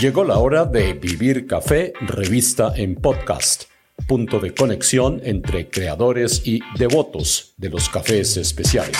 Llegó 0.00 0.22
la 0.22 0.38
hora 0.38 0.64
de 0.64 0.92
Vivir 0.92 1.48
Café, 1.48 1.92
revista 2.00 2.72
en 2.76 2.94
podcast, 2.94 3.64
punto 4.06 4.38
de 4.38 4.54
conexión 4.54 5.20
entre 5.24 5.68
creadores 5.68 6.46
y 6.46 6.60
devotos 6.78 7.54
de 7.56 7.68
los 7.68 7.88
cafés 7.88 8.36
especiales. 8.36 8.96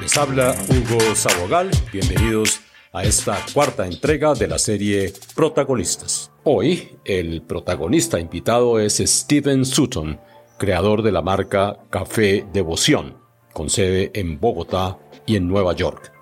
Les 0.00 0.16
habla 0.16 0.52
Hugo 0.68 1.14
Sabogal, 1.14 1.70
bienvenidos 1.92 2.58
a 2.92 3.04
esta 3.04 3.38
cuarta 3.54 3.86
entrega 3.86 4.34
de 4.34 4.48
la 4.48 4.58
serie 4.58 5.12
Protagonistas. 5.36 6.32
Hoy 6.42 6.96
el 7.04 7.42
protagonista 7.42 8.18
invitado 8.18 8.80
es 8.80 8.96
Steven 8.96 9.64
Sutton, 9.64 10.18
creador 10.58 11.02
de 11.02 11.12
la 11.12 11.22
marca 11.22 11.76
Café 11.88 12.44
Devoción, 12.52 13.16
con 13.52 13.70
sede 13.70 14.10
en 14.14 14.40
Bogotá 14.40 14.98
y 15.24 15.36
en 15.36 15.46
Nueva 15.46 15.72
York. 15.74 16.17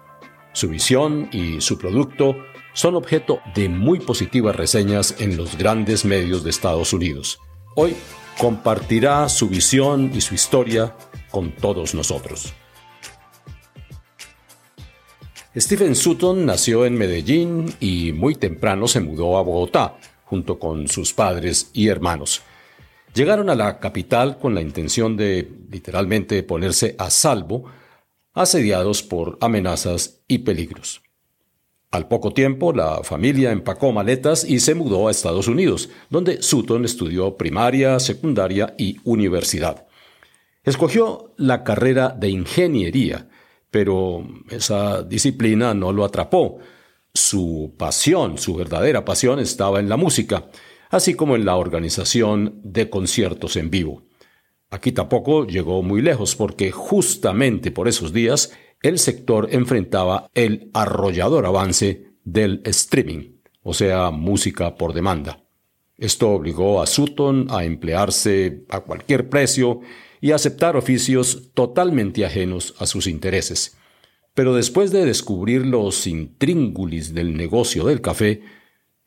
Su 0.56 0.70
visión 0.70 1.28
y 1.32 1.60
su 1.60 1.76
producto 1.76 2.34
son 2.72 2.94
objeto 2.94 3.40
de 3.54 3.68
muy 3.68 4.00
positivas 4.00 4.56
reseñas 4.56 5.14
en 5.18 5.36
los 5.36 5.58
grandes 5.58 6.06
medios 6.06 6.44
de 6.44 6.48
Estados 6.48 6.94
Unidos. 6.94 7.38
Hoy 7.74 7.94
compartirá 8.38 9.28
su 9.28 9.50
visión 9.50 10.12
y 10.14 10.22
su 10.22 10.34
historia 10.34 10.96
con 11.30 11.52
todos 11.52 11.94
nosotros. 11.94 12.54
Stephen 15.54 15.94
Sutton 15.94 16.46
nació 16.46 16.86
en 16.86 16.94
Medellín 16.94 17.74
y 17.78 18.12
muy 18.12 18.34
temprano 18.34 18.88
se 18.88 19.00
mudó 19.00 19.36
a 19.36 19.42
Bogotá, 19.42 19.98
junto 20.24 20.58
con 20.58 20.88
sus 20.88 21.12
padres 21.12 21.70
y 21.74 21.88
hermanos. 21.88 22.40
Llegaron 23.12 23.50
a 23.50 23.54
la 23.54 23.78
capital 23.78 24.38
con 24.38 24.54
la 24.54 24.62
intención 24.62 25.18
de 25.18 25.52
literalmente 25.70 26.42
ponerse 26.42 26.96
a 26.98 27.10
salvo 27.10 27.66
asediados 28.36 29.02
por 29.02 29.38
amenazas 29.40 30.20
y 30.28 30.38
peligros. 30.38 31.02
Al 31.90 32.06
poco 32.08 32.32
tiempo, 32.32 32.72
la 32.72 33.02
familia 33.02 33.50
empacó 33.50 33.90
maletas 33.90 34.44
y 34.44 34.60
se 34.60 34.74
mudó 34.74 35.08
a 35.08 35.10
Estados 35.10 35.48
Unidos, 35.48 35.88
donde 36.10 36.42
Sutton 36.42 36.84
estudió 36.84 37.36
primaria, 37.36 37.98
secundaria 37.98 38.74
y 38.76 38.98
universidad. 39.04 39.86
Escogió 40.62 41.32
la 41.38 41.64
carrera 41.64 42.10
de 42.10 42.28
ingeniería, 42.28 43.28
pero 43.70 44.26
esa 44.50 45.02
disciplina 45.02 45.72
no 45.72 45.92
lo 45.92 46.04
atrapó. 46.04 46.58
Su 47.14 47.74
pasión, 47.78 48.36
su 48.36 48.54
verdadera 48.54 49.04
pasión, 49.04 49.38
estaba 49.38 49.80
en 49.80 49.88
la 49.88 49.96
música, 49.96 50.50
así 50.90 51.14
como 51.14 51.36
en 51.36 51.46
la 51.46 51.56
organización 51.56 52.60
de 52.62 52.90
conciertos 52.90 53.56
en 53.56 53.70
vivo. 53.70 54.02
Aquí 54.70 54.92
tampoco 54.92 55.46
llegó 55.46 55.82
muy 55.82 56.02
lejos 56.02 56.34
porque 56.34 56.70
justamente 56.70 57.70
por 57.70 57.88
esos 57.88 58.12
días 58.12 58.52
el 58.82 58.98
sector 58.98 59.48
enfrentaba 59.50 60.30
el 60.34 60.70
arrollador 60.74 61.46
avance 61.46 62.12
del 62.24 62.62
streaming, 62.64 63.36
o 63.62 63.74
sea, 63.74 64.10
música 64.10 64.74
por 64.76 64.92
demanda. 64.92 65.44
Esto 65.96 66.30
obligó 66.30 66.82
a 66.82 66.86
Sutton 66.86 67.46
a 67.50 67.64
emplearse 67.64 68.64
a 68.68 68.80
cualquier 68.80 69.30
precio 69.30 69.80
y 70.20 70.32
aceptar 70.32 70.76
oficios 70.76 71.50
totalmente 71.54 72.26
ajenos 72.26 72.74
a 72.78 72.86
sus 72.86 73.06
intereses. 73.06 73.76
Pero 74.34 74.54
después 74.54 74.90
de 74.90 75.06
descubrir 75.06 75.64
los 75.64 76.06
intríngulis 76.06 77.14
del 77.14 77.36
negocio 77.36 77.84
del 77.84 78.02
café, 78.02 78.42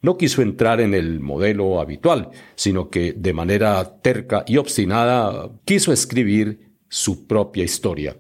no 0.02 0.18
quiso 0.18 0.42
entrar 0.42 0.82
en 0.82 0.94
el 0.94 1.20
modelo 1.20 1.80
habitual, 1.80 2.30
sino 2.56 2.90
que 2.90 3.14
de 3.14 3.34
manera 3.34 4.02
terca 4.02 4.44
y 4.48 4.58
obstinada 4.58 5.52
quiso 5.66 5.92
escribir 5.92 6.72
su 6.88 7.28
propia 7.28 7.64
historia. 7.64 8.18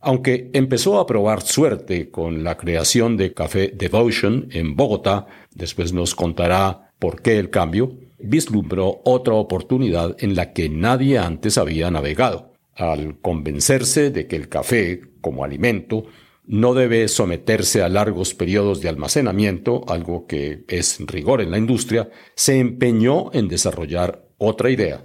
Aunque 0.00 0.50
empezó 0.52 0.98
a 0.98 1.06
probar 1.06 1.42
suerte 1.42 2.10
con 2.10 2.42
la 2.42 2.56
creación 2.56 3.16
de 3.16 3.34
Café 3.34 3.72
Devotion 3.72 4.48
en 4.50 4.74
Bogotá, 4.74 5.26
después 5.54 5.92
nos 5.92 6.16
contará 6.16 6.90
por 6.98 7.22
qué 7.22 7.38
el 7.38 7.50
cambio, 7.50 7.96
vislumbró 8.18 9.00
otra 9.04 9.34
oportunidad 9.34 10.16
en 10.18 10.34
la 10.34 10.52
que 10.52 10.68
nadie 10.68 11.18
antes 11.18 11.56
había 11.58 11.90
navegado. 11.90 12.52
Al 12.74 13.18
convencerse 13.20 14.10
de 14.10 14.26
que 14.26 14.36
el 14.36 14.48
café, 14.48 15.02
como 15.20 15.44
alimento, 15.44 16.04
no 16.44 16.74
debe 16.74 17.08
someterse 17.08 17.82
a 17.82 17.88
largos 17.88 18.34
periodos 18.34 18.80
de 18.80 18.88
almacenamiento, 18.88 19.84
algo 19.88 20.26
que 20.26 20.64
es 20.68 20.98
rigor 21.06 21.40
en 21.40 21.50
la 21.50 21.58
industria, 21.58 22.10
se 22.34 22.58
empeñó 22.58 23.32
en 23.32 23.48
desarrollar 23.48 24.24
otra 24.38 24.70
idea, 24.70 25.04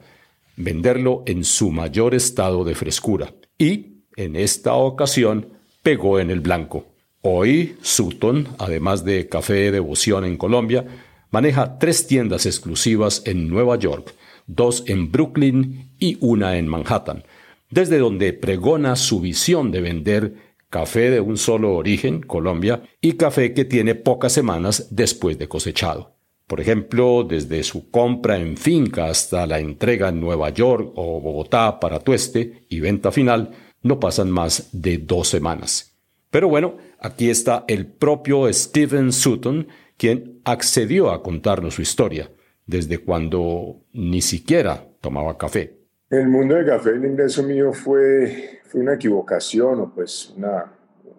venderlo 0.56 1.24
en 1.28 1.44
su 1.44 1.72
mayor 1.72 2.16
estado 2.16 2.64
de 2.64 2.76
frescura. 2.76 3.34
Y, 3.58 4.04
en 4.16 4.36
esta 4.36 4.74
ocasión, 4.74 5.50
pegó 5.84 6.20
en 6.20 6.32
el 6.32 6.42
blanco. 6.42 6.88
Hoy, 7.22 7.78
Sutton, 7.82 8.48
además 8.58 9.06
de 9.06 9.30
Café 9.30 9.72
Devoción 9.72 10.26
en 10.26 10.38
Colombia, 10.38 10.86
maneja 11.30 11.78
tres 11.78 12.08
tiendas 12.08 12.46
exclusivas 12.46 13.22
en 13.26 13.48
Nueva 13.48 13.78
York, 13.78 14.16
dos 14.48 14.84
en 14.88 15.12
Brooklyn 15.12 15.92
y 16.00 16.18
una 16.20 16.58
en 16.58 16.68
Manhattan, 16.68 17.24
desde 17.70 18.00
donde 18.00 18.34
pregona 18.34 18.96
su 18.96 19.20
visión 19.20 19.72
de 19.72 19.82
vender 19.82 20.47
café 20.70 21.10
de 21.10 21.20
un 21.20 21.38
solo 21.38 21.76
origen, 21.76 22.22
Colombia, 22.22 22.82
y 23.02 23.14
café 23.14 23.54
que 23.54 23.66
tiene 23.66 23.96
pocas 23.96 24.34
semanas 24.34 24.88
después 24.92 25.38
de 25.38 25.48
cosechado. 25.48 26.16
Por 26.48 26.62
ejemplo, 26.62 27.26
desde 27.28 27.64
su 27.64 27.92
compra 27.92 28.38
en 28.38 28.56
finca 28.56 29.08
hasta 29.08 29.46
la 29.46 29.60
entrega 29.60 30.10
en 30.10 30.22
Nueva 30.22 30.50
York 30.50 30.94
o 30.96 31.20
Bogotá 31.20 31.80
para 31.80 32.00
tueste 32.00 32.66
y 32.70 32.80
venta 32.80 33.12
final, 33.12 33.52
no 33.84 34.00
pasan 34.00 34.32
más 34.32 34.70
de 34.72 34.98
dos 34.98 35.28
semanas. 35.28 35.98
Pero 36.30 36.48
bueno, 36.48 36.78
aquí 37.00 37.30
está 37.30 37.66
el 37.68 37.86
propio 37.86 38.52
Steven 38.52 39.12
Sutton, 39.12 39.68
quien 39.98 40.42
accedió 40.46 41.12
a 41.12 41.22
contarnos 41.22 41.76
su 41.76 41.82
historia, 41.82 42.32
desde 42.66 43.00
cuando 43.00 43.82
ni 43.92 44.22
siquiera 44.22 44.88
tomaba 45.02 45.38
café. 45.38 45.78
El 46.10 46.30
mundo 46.30 46.56
del 46.56 46.66
café, 46.66 46.92
el 46.92 47.04
ingreso 47.04 47.44
mío 47.44 47.74
fue, 47.74 48.57
fue 48.68 48.82
una 48.82 48.96
equivocación 48.96 49.80
o 49.80 49.94
pues 49.94 50.34
una, 50.36 50.72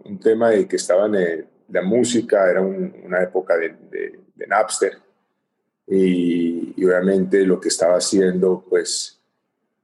un 0.05 0.19
tema 0.19 0.51
de 0.51 0.69
que 0.69 0.77
estaba 0.77 1.07
en 1.07 1.47
la 1.69 1.83
música, 1.83 2.51
era 2.51 2.61
una 2.61 3.23
época 3.23 3.57
de, 3.57 3.77
de, 3.91 4.47
Napster. 4.47 4.99
Y, 5.87 6.85
obviamente 6.85 7.45
lo 7.45 7.61
que 7.61 7.69
estaba 7.69 7.97
haciendo 7.97 8.65
pues 8.69 9.21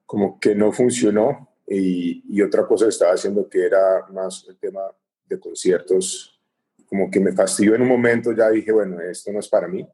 como 0.07 0.39
que 0.39 0.55
no 0.55 0.73
funcionó. 0.73 1.49
Y, 1.67 2.23
y 2.29 2.43
otra 2.43 2.67
cosa 2.67 2.85
que 2.85 2.91
estaba 2.91 3.15
haciendo 3.15 3.49
que 3.49 3.65
era 3.65 4.07
más 4.13 4.47
el 4.49 4.57
tema 4.59 4.83
de 5.27 5.41
conciertos, 5.41 6.41
como 6.87 7.11
que 7.11 7.21
me 7.21 7.33
fastidió 7.33 7.75
en 7.75 7.83
un 7.83 7.89
momento, 7.89 8.33
ya 8.33 8.51
dije, 8.51 8.71
bueno, 8.71 9.01
esto 9.01 9.33
no 9.33 9.41
es 9.41 9.49
para 9.49 9.67
mí. 9.67 9.87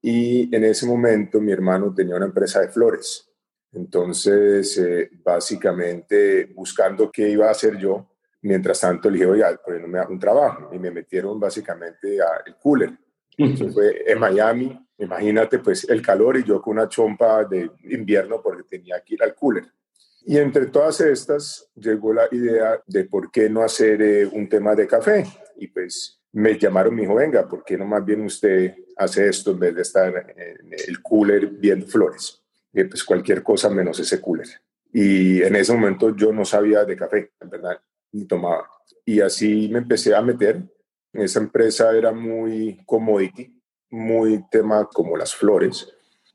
Y 0.00 0.54
en 0.54 0.64
ese 0.64 0.86
momento 0.86 1.40
mi 1.40 1.52
hermano 1.52 1.94
tenía 1.94 2.16
una 2.16 2.26
empresa 2.26 2.60
de 2.60 2.68
flores 2.68 3.31
entonces, 3.72 4.76
eh, 4.78 5.10
básicamente, 5.24 6.46
buscando 6.54 7.10
qué 7.10 7.30
iba 7.30 7.48
a 7.48 7.52
hacer 7.52 7.78
yo, 7.78 8.06
mientras 8.42 8.80
tanto 8.80 9.08
le 9.08 9.16
dije, 9.16 9.26
oiga, 9.26 9.58
¿por 9.64 9.80
no 9.80 9.88
me 9.88 9.98
hago 9.98 10.12
un 10.12 10.18
trabajo? 10.18 10.70
Y 10.72 10.78
me 10.78 10.90
metieron 10.90 11.40
básicamente 11.40 12.18
al 12.20 12.58
cooler. 12.58 12.90
Entonces 13.38 13.72
fue 13.72 14.02
en 14.06 14.18
Miami, 14.18 14.78
imagínate 14.98 15.58
pues 15.58 15.88
el 15.88 16.02
calor 16.02 16.36
y 16.36 16.44
yo 16.44 16.60
con 16.60 16.76
una 16.76 16.88
chompa 16.88 17.44
de 17.44 17.70
invierno 17.84 18.42
porque 18.42 18.64
tenía 18.64 19.00
que 19.02 19.14
ir 19.14 19.22
al 19.22 19.34
cooler. 19.34 19.64
Y 20.24 20.36
entre 20.36 20.66
todas 20.66 21.00
estas 21.00 21.70
llegó 21.74 22.12
la 22.12 22.28
idea 22.30 22.80
de 22.86 23.04
por 23.04 23.30
qué 23.30 23.48
no 23.48 23.62
hacer 23.62 24.02
eh, 24.02 24.26
un 24.26 24.48
tema 24.48 24.74
de 24.74 24.86
café. 24.86 25.24
Y 25.56 25.68
pues 25.68 26.20
me 26.32 26.58
llamaron, 26.58 26.94
me 26.94 27.02
dijo, 27.02 27.14
venga, 27.14 27.48
¿por 27.48 27.64
qué 27.64 27.78
no 27.78 27.86
más 27.86 28.04
bien 28.04 28.22
usted 28.22 28.74
hace 28.96 29.28
esto 29.28 29.52
en 29.52 29.58
vez 29.58 29.74
de 29.74 29.82
estar 29.82 30.14
en 30.36 30.72
el 30.72 31.02
cooler 31.02 31.46
viendo 31.46 31.86
flores? 31.86 32.41
Pues 32.72 33.04
cualquier 33.04 33.42
cosa 33.42 33.68
menos 33.68 33.98
ese 34.00 34.20
cooler. 34.20 34.48
Y 34.92 35.42
en 35.42 35.56
ese 35.56 35.72
momento 35.72 36.14
yo 36.14 36.32
no 36.32 36.44
sabía 36.44 36.84
de 36.84 36.96
café, 36.96 37.32
en 37.40 37.50
verdad, 37.50 37.80
ni 38.12 38.26
tomaba. 38.26 38.68
Y 39.04 39.20
así 39.20 39.68
me 39.70 39.78
empecé 39.78 40.14
a 40.14 40.22
meter. 40.22 40.62
Esa 41.12 41.40
empresa 41.40 41.96
era 41.96 42.12
muy 42.12 42.82
commodity, 42.86 43.60
muy 43.90 44.44
tema 44.50 44.88
como 44.92 45.16
las 45.16 45.34
flores. 45.34 45.88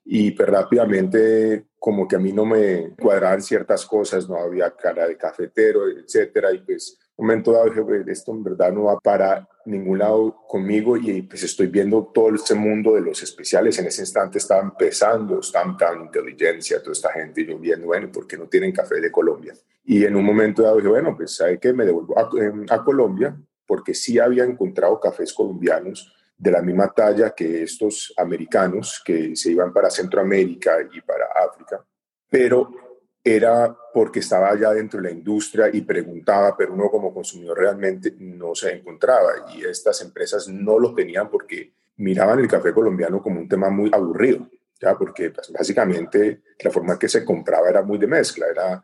Y 0.06 0.32
pues, 0.32 0.48
rápidamente 0.48 1.68
como 1.80 2.08
que 2.08 2.16
a 2.16 2.20
mí 2.20 2.34
no 2.34 2.46
me 2.46 2.96
cuadraban 3.00 3.42
ciertas 3.42 3.86
cosas, 3.86 4.28
no 4.28 4.38
había 4.38 4.72
cara 4.72 5.08
de 5.08 5.18
cafetero, 5.18 5.88
etcétera. 5.90 6.52
Y 6.52 6.60
pues 6.60 6.98
momento 7.18 7.52
dado 7.52 7.66
dije, 7.66 8.12
esto 8.12 8.32
en 8.32 8.44
verdad 8.44 8.72
no 8.72 8.86
va 8.86 9.00
para 9.00 9.48
ningún 9.68 10.00
lado 10.00 10.44
conmigo 10.48 10.98
y 10.98 11.22
pues 11.24 11.44
estoy 11.44 11.68
viendo 11.68 12.12
todo 12.14 12.34
este 12.34 12.56
mundo 12.56 12.96
de 12.96 13.02
los 13.02 13.22
especiales. 13.22 13.78
En 13.80 13.88
ese 13.88 14.02
instante 14.02 14.38
estaba 14.38 14.62
empezando 14.62 15.40
tan 15.52 15.78
Inteligencia, 16.02 16.80
toda 16.80 16.94
esta 16.94 17.12
gente, 17.12 17.42
y 17.42 17.48
yo 17.48 17.60
viendo, 17.60 17.88
bueno, 17.88 18.12
¿por 18.12 18.26
qué 18.26 18.38
no 18.38 18.48
tienen 18.48 18.72
café 18.72 19.00
de 19.00 19.12
Colombia? 19.12 19.54
Y 19.84 20.04
en 20.06 20.16
un 20.16 20.26
momento 20.26 20.62
dado 20.62 20.78
dije, 20.78 20.88
bueno, 20.88 21.16
pues 21.16 21.36
¿sabe 21.36 21.60
qué? 21.60 21.74
Me 21.74 21.86
devuelvo 21.86 22.18
a, 22.18 22.30
em, 22.42 22.66
a 22.70 22.84
Colombia 22.84 23.38
porque 23.66 23.94
sí 23.94 24.18
había 24.18 24.46
encontrado 24.46 25.00
cafés 25.00 25.34
colombianos 25.34 26.14
de 26.38 26.52
la 26.52 26.62
misma 26.62 26.94
talla 26.94 27.32
que 27.32 27.64
estos 27.64 28.14
americanos 28.16 29.02
que 29.04 29.36
se 29.36 29.52
iban 29.52 29.74
para 29.74 29.90
Centroamérica 29.90 30.78
y 30.94 31.02
para 31.02 31.26
África, 31.46 31.84
pero 32.30 32.87
era 33.36 33.76
porque 33.94 34.20
estaba 34.20 34.58
ya 34.58 34.72
dentro 34.72 35.02
de 35.02 35.10
la 35.10 35.14
industria 35.14 35.70
y 35.72 35.82
preguntaba, 35.82 36.56
pero 36.56 36.74
uno 36.74 36.90
como 36.90 37.14
consumidor 37.14 37.58
realmente 37.58 38.14
no 38.20 38.56
se 38.56 38.72
encontraba 38.72 39.32
y 39.56 39.66
estas 39.66 40.02
empresas 40.02 40.48
no 40.48 40.80
lo 40.80 40.94
tenían 40.94 41.30
porque 41.30 41.74
miraban 41.98 42.40
el 42.40 42.48
café 42.48 42.74
colombiano 42.74 43.22
como 43.22 43.40
un 43.40 43.50
tema 43.50 43.70
muy 43.70 43.90
aburrido, 43.94 44.48
ya 44.80 44.98
porque 44.98 45.32
pues, 45.32 45.52
básicamente 45.52 46.42
la 46.60 46.72
forma 46.72 46.98
que 46.98 47.10
se 47.10 47.26
compraba 47.26 47.70
era 47.70 47.82
muy 47.82 47.98
de 47.98 48.08
mezcla, 48.08 48.48
era 48.48 48.84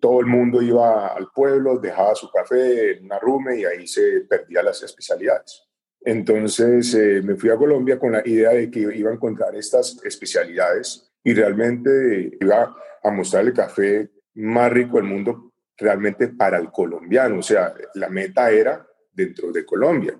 todo 0.00 0.20
el 0.20 0.26
mundo 0.26 0.60
iba 0.62 1.08
al 1.08 1.30
pueblo, 1.34 1.78
dejaba 1.78 2.14
su 2.14 2.30
café 2.30 2.92
en 2.92 3.04
una 3.06 3.18
rume 3.18 3.60
y 3.60 3.64
ahí 3.64 3.86
se 3.86 4.20
perdían 4.28 4.66
las 4.66 4.82
especialidades. 4.82 5.64
Entonces 6.00 6.94
eh, 6.94 7.20
me 7.22 7.34
fui 7.34 7.50
a 7.50 7.56
Colombia 7.56 7.98
con 7.98 8.12
la 8.12 8.22
idea 8.24 8.50
de 8.50 8.70
que 8.70 8.80
iba 8.80 9.10
a 9.10 9.14
encontrar 9.14 9.54
estas 9.56 9.98
especialidades 10.04 11.10
y 11.24 11.34
realmente 11.34 12.38
iba 12.40 12.74
a 13.02 13.10
mostrar 13.10 13.44
el 13.44 13.52
café 13.52 14.10
más 14.34 14.72
rico 14.72 14.96
del 14.96 15.06
mundo 15.06 15.52
realmente 15.76 16.28
para 16.28 16.58
el 16.58 16.70
colombiano. 16.70 17.38
O 17.38 17.42
sea, 17.42 17.72
la 17.94 18.08
meta 18.08 18.50
era 18.50 18.86
dentro 19.12 19.52
de 19.52 19.64
Colombia. 19.64 20.18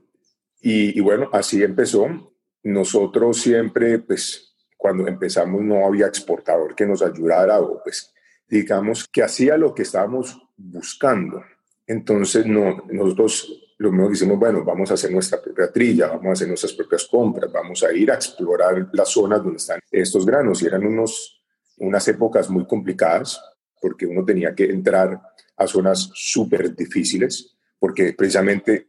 Y, 0.60 0.98
bueno, 1.00 1.28
así 1.32 1.62
empezó. 1.62 2.34
Nosotros 2.64 3.40
siempre, 3.40 3.98
pues, 4.00 4.56
cuando 4.76 5.06
empezamos 5.06 5.62
no 5.62 5.86
había 5.86 6.06
exportador 6.06 6.74
que 6.74 6.86
nos 6.86 7.02
ayudara 7.02 7.60
o 7.60 7.82
pues, 7.82 8.12
digamos, 8.48 9.06
que 9.08 9.22
hacía 9.22 9.56
lo 9.56 9.74
que 9.74 9.82
estábamos 9.82 10.40
buscando. 10.56 11.42
Entonces, 11.86 12.46
no, 12.46 12.84
nosotros 12.90 13.68
lo 13.78 13.92
mismo 13.92 14.08
que 14.08 14.14
hicimos, 14.14 14.38
bueno, 14.38 14.64
vamos 14.64 14.90
a 14.90 14.94
hacer 14.94 15.12
nuestra 15.12 15.40
propia 15.40 15.70
trilla, 15.70 16.08
vamos 16.08 16.26
a 16.26 16.32
hacer 16.32 16.48
nuestras 16.48 16.72
propias 16.72 17.06
compras, 17.06 17.50
vamos 17.52 17.82
a 17.84 17.92
ir 17.92 18.10
a 18.10 18.14
explorar 18.14 18.88
las 18.92 19.08
zonas 19.08 19.42
donde 19.42 19.58
están 19.58 19.80
estos 19.90 20.26
granos. 20.26 20.60
Y 20.62 20.66
eran 20.66 20.84
unos, 20.84 21.37
unas 21.80 22.06
épocas 22.08 22.50
muy 22.50 22.66
complicadas 22.66 23.40
porque 23.80 24.06
uno 24.06 24.24
tenía 24.24 24.54
que 24.54 24.64
entrar 24.64 25.20
a 25.56 25.66
zonas 25.66 26.10
súper 26.14 26.74
difíciles, 26.74 27.56
porque 27.78 28.12
precisamente 28.12 28.88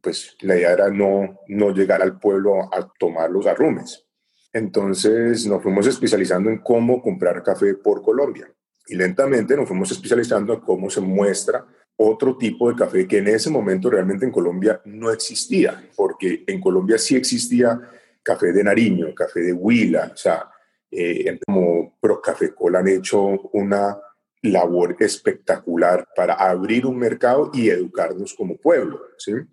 pues 0.00 0.36
la 0.40 0.56
idea 0.56 0.72
era 0.72 0.88
no, 0.88 1.40
no 1.48 1.70
llegar 1.72 2.02
al 2.02 2.18
pueblo 2.18 2.62
a 2.74 2.90
tomar 2.98 3.30
los 3.30 3.46
arrumes. 3.46 4.06
Entonces 4.52 5.46
nos 5.46 5.62
fuimos 5.62 5.86
especializando 5.86 6.50
en 6.50 6.58
cómo 6.58 7.02
comprar 7.02 7.42
café 7.42 7.74
por 7.74 8.02
Colombia 8.02 8.50
y 8.86 8.96
lentamente 8.96 9.56
nos 9.56 9.68
fuimos 9.68 9.90
especializando 9.92 10.54
en 10.54 10.60
cómo 10.60 10.90
se 10.90 11.00
muestra 11.00 11.64
otro 11.96 12.36
tipo 12.36 12.70
de 12.70 12.76
café 12.76 13.06
que 13.06 13.18
en 13.18 13.28
ese 13.28 13.50
momento 13.50 13.90
realmente 13.90 14.24
en 14.24 14.32
Colombia 14.32 14.80
no 14.86 15.12
existía, 15.12 15.90
porque 15.94 16.44
en 16.46 16.60
Colombia 16.60 16.96
sí 16.96 17.14
existía 17.14 17.78
café 18.22 18.52
de 18.52 18.64
Nariño, 18.64 19.14
café 19.14 19.40
de 19.40 19.52
Huila, 19.52 20.10
o 20.12 20.16
sea, 20.16 20.49
eh, 20.90 21.38
como 21.46 21.98
Pro 22.00 22.20
Café 22.20 22.54
Cola 22.54 22.80
han 22.80 22.88
hecho 22.88 23.20
una 23.52 23.98
labor 24.42 24.96
espectacular 25.00 26.08
para 26.16 26.34
abrir 26.34 26.86
un 26.86 26.96
mercado 26.96 27.50
y 27.52 27.68
educarnos 27.68 28.34
como 28.34 28.56
pueblo. 28.56 29.00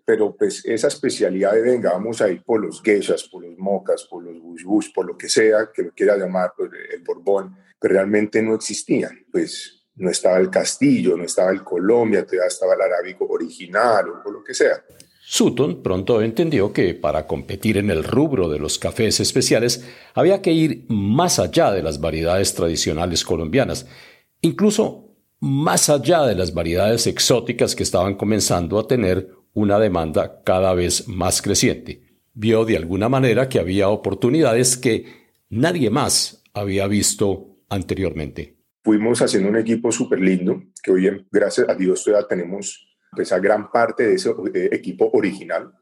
Pero 0.04 0.34
pues 0.34 0.64
esa 0.64 0.88
especialidad 0.88 1.52
de 1.52 1.62
venga, 1.62 1.92
vamos 1.92 2.22
a 2.22 2.30
ir 2.30 2.42
por 2.42 2.60
los 2.60 2.82
geishas, 2.82 3.24
por 3.24 3.44
los 3.44 3.58
mocas, 3.58 4.04
por 4.04 4.24
los 4.24 4.40
bush 4.64 4.92
por 4.94 5.06
lo 5.06 5.16
que 5.16 5.28
sea 5.28 5.70
que 5.72 5.82
lo 5.82 5.92
quiera 5.92 6.16
llamar, 6.16 6.52
pues, 6.56 6.70
el 6.92 7.02
borbón, 7.02 7.56
pero 7.78 7.94
realmente 7.94 8.42
no 8.42 8.54
existían, 8.54 9.26
pues 9.30 9.78
no 9.96 10.10
estaba 10.10 10.38
el 10.38 10.50
castillo, 10.50 11.16
no 11.16 11.24
estaba 11.24 11.50
el 11.50 11.62
Colombia, 11.62 12.24
todavía 12.24 12.46
estaba 12.46 12.74
el 12.74 12.82
arábico 12.82 13.26
original 13.26 14.08
o, 14.24 14.30
lo 14.30 14.42
que 14.42 14.54
sea. 14.54 14.82
Sutton 15.30 15.82
pronto 15.82 16.22
entendió 16.22 16.72
que 16.72 16.94
para 16.94 17.26
competir 17.26 17.76
en 17.76 17.90
el 17.90 18.02
rubro 18.02 18.48
de 18.48 18.58
los 18.58 18.78
cafés 18.78 19.20
especiales 19.20 19.86
había 20.14 20.40
que 20.40 20.52
ir 20.52 20.86
más 20.88 21.38
allá 21.38 21.70
de 21.70 21.82
las 21.82 22.00
variedades 22.00 22.54
tradicionales 22.54 23.24
colombianas, 23.24 23.86
incluso 24.40 25.18
más 25.40 25.90
allá 25.90 26.22
de 26.22 26.34
las 26.34 26.54
variedades 26.54 27.06
exóticas 27.06 27.76
que 27.76 27.82
estaban 27.82 28.14
comenzando 28.14 28.78
a 28.78 28.88
tener 28.88 29.28
una 29.52 29.78
demanda 29.78 30.40
cada 30.44 30.72
vez 30.72 31.06
más 31.08 31.42
creciente. 31.42 32.00
Vio 32.32 32.64
de 32.64 32.78
alguna 32.78 33.10
manera 33.10 33.50
que 33.50 33.58
había 33.58 33.90
oportunidades 33.90 34.78
que 34.78 35.04
nadie 35.50 35.90
más 35.90 36.42
había 36.54 36.86
visto 36.86 37.58
anteriormente 37.68 38.58
fuimos 38.88 39.20
haciendo 39.20 39.50
un 39.50 39.56
equipo 39.58 39.92
súper 39.92 40.18
lindo, 40.18 40.62
que 40.82 40.90
hoy, 40.90 41.26
gracias 41.30 41.68
a 41.68 41.74
Dios, 41.74 42.02
todavía 42.02 42.26
tenemos 42.26 42.87
pues, 43.12 43.32
a 43.32 43.38
gran 43.38 43.70
parte 43.70 44.06
de 44.06 44.14
ese 44.14 44.30
eh, 44.30 44.68
equipo 44.72 45.10
original 45.12 45.72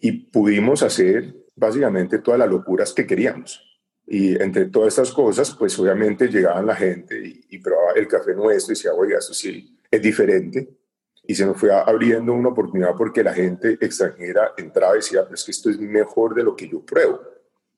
y 0.00 0.12
pudimos 0.12 0.82
hacer 0.82 1.34
básicamente 1.56 2.18
todas 2.18 2.40
las 2.40 2.48
locuras 2.48 2.92
que 2.92 3.06
queríamos. 3.06 3.62
Y 4.06 4.40
entre 4.42 4.66
todas 4.66 4.88
estas 4.88 5.12
cosas, 5.12 5.54
pues 5.58 5.78
obviamente 5.78 6.28
llegaban 6.28 6.66
la 6.66 6.76
gente 6.76 7.20
y, 7.48 7.58
probaba 7.58 7.92
el 7.96 8.06
café 8.06 8.34
nuestro 8.34 8.72
y 8.72 8.76
decía, 8.76 8.92
oiga, 8.92 9.18
esto 9.18 9.32
sí 9.32 9.78
es 9.90 10.02
diferente. 10.02 10.68
Y 11.26 11.34
se 11.34 11.46
nos 11.46 11.56
fue 11.56 11.72
abriendo 11.72 12.34
una 12.34 12.50
oportunidad 12.50 12.94
porque 12.98 13.24
la 13.24 13.32
gente 13.32 13.78
extranjera 13.80 14.52
entraba 14.58 14.92
y 14.94 14.98
decía, 14.98 15.22
pero 15.22 15.36
es 15.36 15.44
que 15.44 15.52
esto 15.52 15.70
es 15.70 15.78
mejor 15.78 16.34
de 16.34 16.42
lo 16.42 16.54
que 16.54 16.68
yo 16.68 16.84
pruebo. 16.84 17.22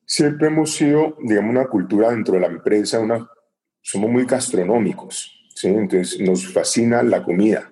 Siempre 0.04 0.48
hemos 0.48 0.72
sido, 0.74 1.16
digamos, 1.20 1.50
una 1.50 1.66
cultura 1.68 2.10
dentro 2.10 2.34
de 2.34 2.40
la 2.40 2.48
empresa, 2.48 2.98
una 2.98 3.30
somos 3.86 4.10
muy 4.10 4.24
gastronómicos, 4.24 5.46
¿sí? 5.54 5.68
entonces 5.68 6.20
nos 6.20 6.52
fascina 6.52 7.04
la 7.04 7.22
comida. 7.22 7.70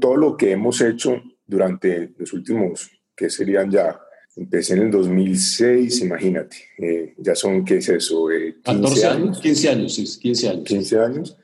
Todo 0.00 0.16
lo 0.16 0.36
que 0.36 0.52
hemos 0.52 0.80
hecho 0.80 1.22
durante 1.46 2.12
los 2.18 2.32
últimos, 2.32 2.90
que 3.14 3.30
serían 3.30 3.70
ya, 3.70 4.00
empecé 4.34 4.74
en 4.74 4.82
el 4.82 4.90
2006, 4.90 6.02
imagínate, 6.02 6.56
eh, 6.78 7.14
ya 7.18 7.34
son, 7.34 7.64
¿qué 7.64 7.78
es 7.78 7.88
eso? 7.88 8.28
15 8.64 9.00
eh, 9.00 9.06
años. 9.06 9.40
15 9.40 9.68
años, 9.68 9.94
sí, 9.94 10.04
15 10.20 10.48
años. 10.48 10.64
15 10.64 10.98
años. 10.98 11.36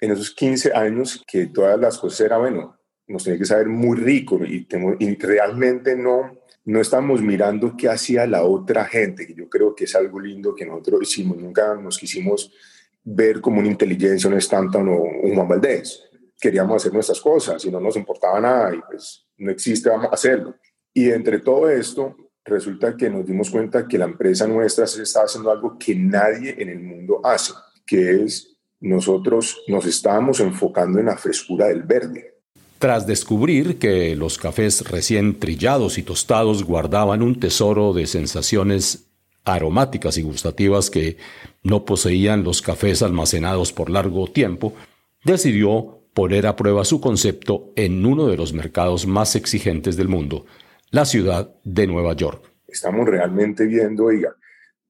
En 0.00 0.10
esos 0.12 0.30
15 0.32 0.72
años 0.74 1.22
que 1.26 1.46
todas 1.46 1.80
las 1.80 1.98
cosas 1.98 2.20
eran, 2.20 2.40
bueno, 2.40 2.78
nos 3.06 3.24
tenía 3.24 3.38
que 3.38 3.46
saber 3.46 3.68
muy 3.68 3.98
rico 3.98 4.40
y, 4.44 4.66
y 4.98 5.14
realmente 5.16 5.96
no, 5.96 6.38
no 6.64 6.80
estamos 6.80 7.22
mirando 7.22 7.76
qué 7.76 7.88
hacía 7.88 8.26
la 8.26 8.44
otra 8.44 8.84
gente, 8.86 9.26
que 9.26 9.34
yo 9.34 9.48
creo 9.48 9.74
que 9.74 9.84
es 9.84 9.94
algo 9.94 10.20
lindo 10.20 10.54
que 10.54 10.66
nosotros 10.66 11.02
hicimos, 11.02 11.38
nunca 11.38 11.74
nos 11.74 11.98
quisimos 11.98 12.52
ver 13.04 13.40
como 13.40 13.60
una 13.60 13.68
inteligencia, 13.68 14.28
un 14.28 14.36
Stanton 14.36 14.88
o 14.88 14.96
un 14.96 15.34
Juan 15.34 15.48
Valdés. 15.48 16.02
Queríamos 16.44 16.76
hacer 16.76 16.92
nuestras 16.92 17.22
cosas 17.22 17.64
y 17.64 17.70
no 17.70 17.80
nos 17.80 17.96
importaba 17.96 18.38
nada 18.38 18.74
y 18.74 18.80
pues 18.82 19.24
no 19.38 19.50
existe, 19.50 19.88
vamos 19.88 20.08
a 20.10 20.14
hacerlo. 20.14 20.54
Y 20.92 21.08
entre 21.08 21.38
todo 21.38 21.70
esto, 21.70 22.14
resulta 22.44 22.94
que 22.94 23.08
nos 23.08 23.24
dimos 23.24 23.48
cuenta 23.48 23.88
que 23.88 23.96
la 23.96 24.04
empresa 24.04 24.46
nuestra 24.46 24.86
se 24.86 25.02
estaba 25.04 25.24
haciendo 25.24 25.50
algo 25.50 25.78
que 25.78 25.94
nadie 25.94 26.54
en 26.58 26.68
el 26.68 26.80
mundo 26.80 27.22
hace, 27.24 27.54
que 27.86 28.24
es 28.24 28.58
nosotros 28.78 29.62
nos 29.68 29.86
estábamos 29.86 30.38
enfocando 30.40 30.98
en 30.98 31.06
la 31.06 31.16
frescura 31.16 31.68
del 31.68 31.82
verde. 31.82 32.34
Tras 32.78 33.06
descubrir 33.06 33.78
que 33.78 34.14
los 34.14 34.36
cafés 34.36 34.86
recién 34.90 35.38
trillados 35.40 35.96
y 35.96 36.02
tostados 36.02 36.62
guardaban 36.62 37.22
un 37.22 37.40
tesoro 37.40 37.94
de 37.94 38.06
sensaciones 38.06 39.06
aromáticas 39.46 40.18
y 40.18 40.22
gustativas 40.22 40.90
que 40.90 41.16
no 41.62 41.86
poseían 41.86 42.44
los 42.44 42.60
cafés 42.60 43.00
almacenados 43.00 43.72
por 43.72 43.88
largo 43.88 44.26
tiempo, 44.26 44.74
decidió 45.24 46.03
poner 46.14 46.46
a 46.46 46.56
prueba 46.56 46.84
su 46.84 47.00
concepto 47.00 47.72
en 47.76 48.06
uno 48.06 48.28
de 48.28 48.36
los 48.36 48.52
mercados 48.52 49.06
más 49.06 49.34
exigentes 49.34 49.96
del 49.96 50.08
mundo, 50.08 50.46
la 50.90 51.04
ciudad 51.04 51.52
de 51.64 51.86
Nueva 51.88 52.14
York. 52.14 52.52
Estamos 52.68 53.06
realmente 53.08 53.66
viendo, 53.66 54.04
oiga, 54.04 54.34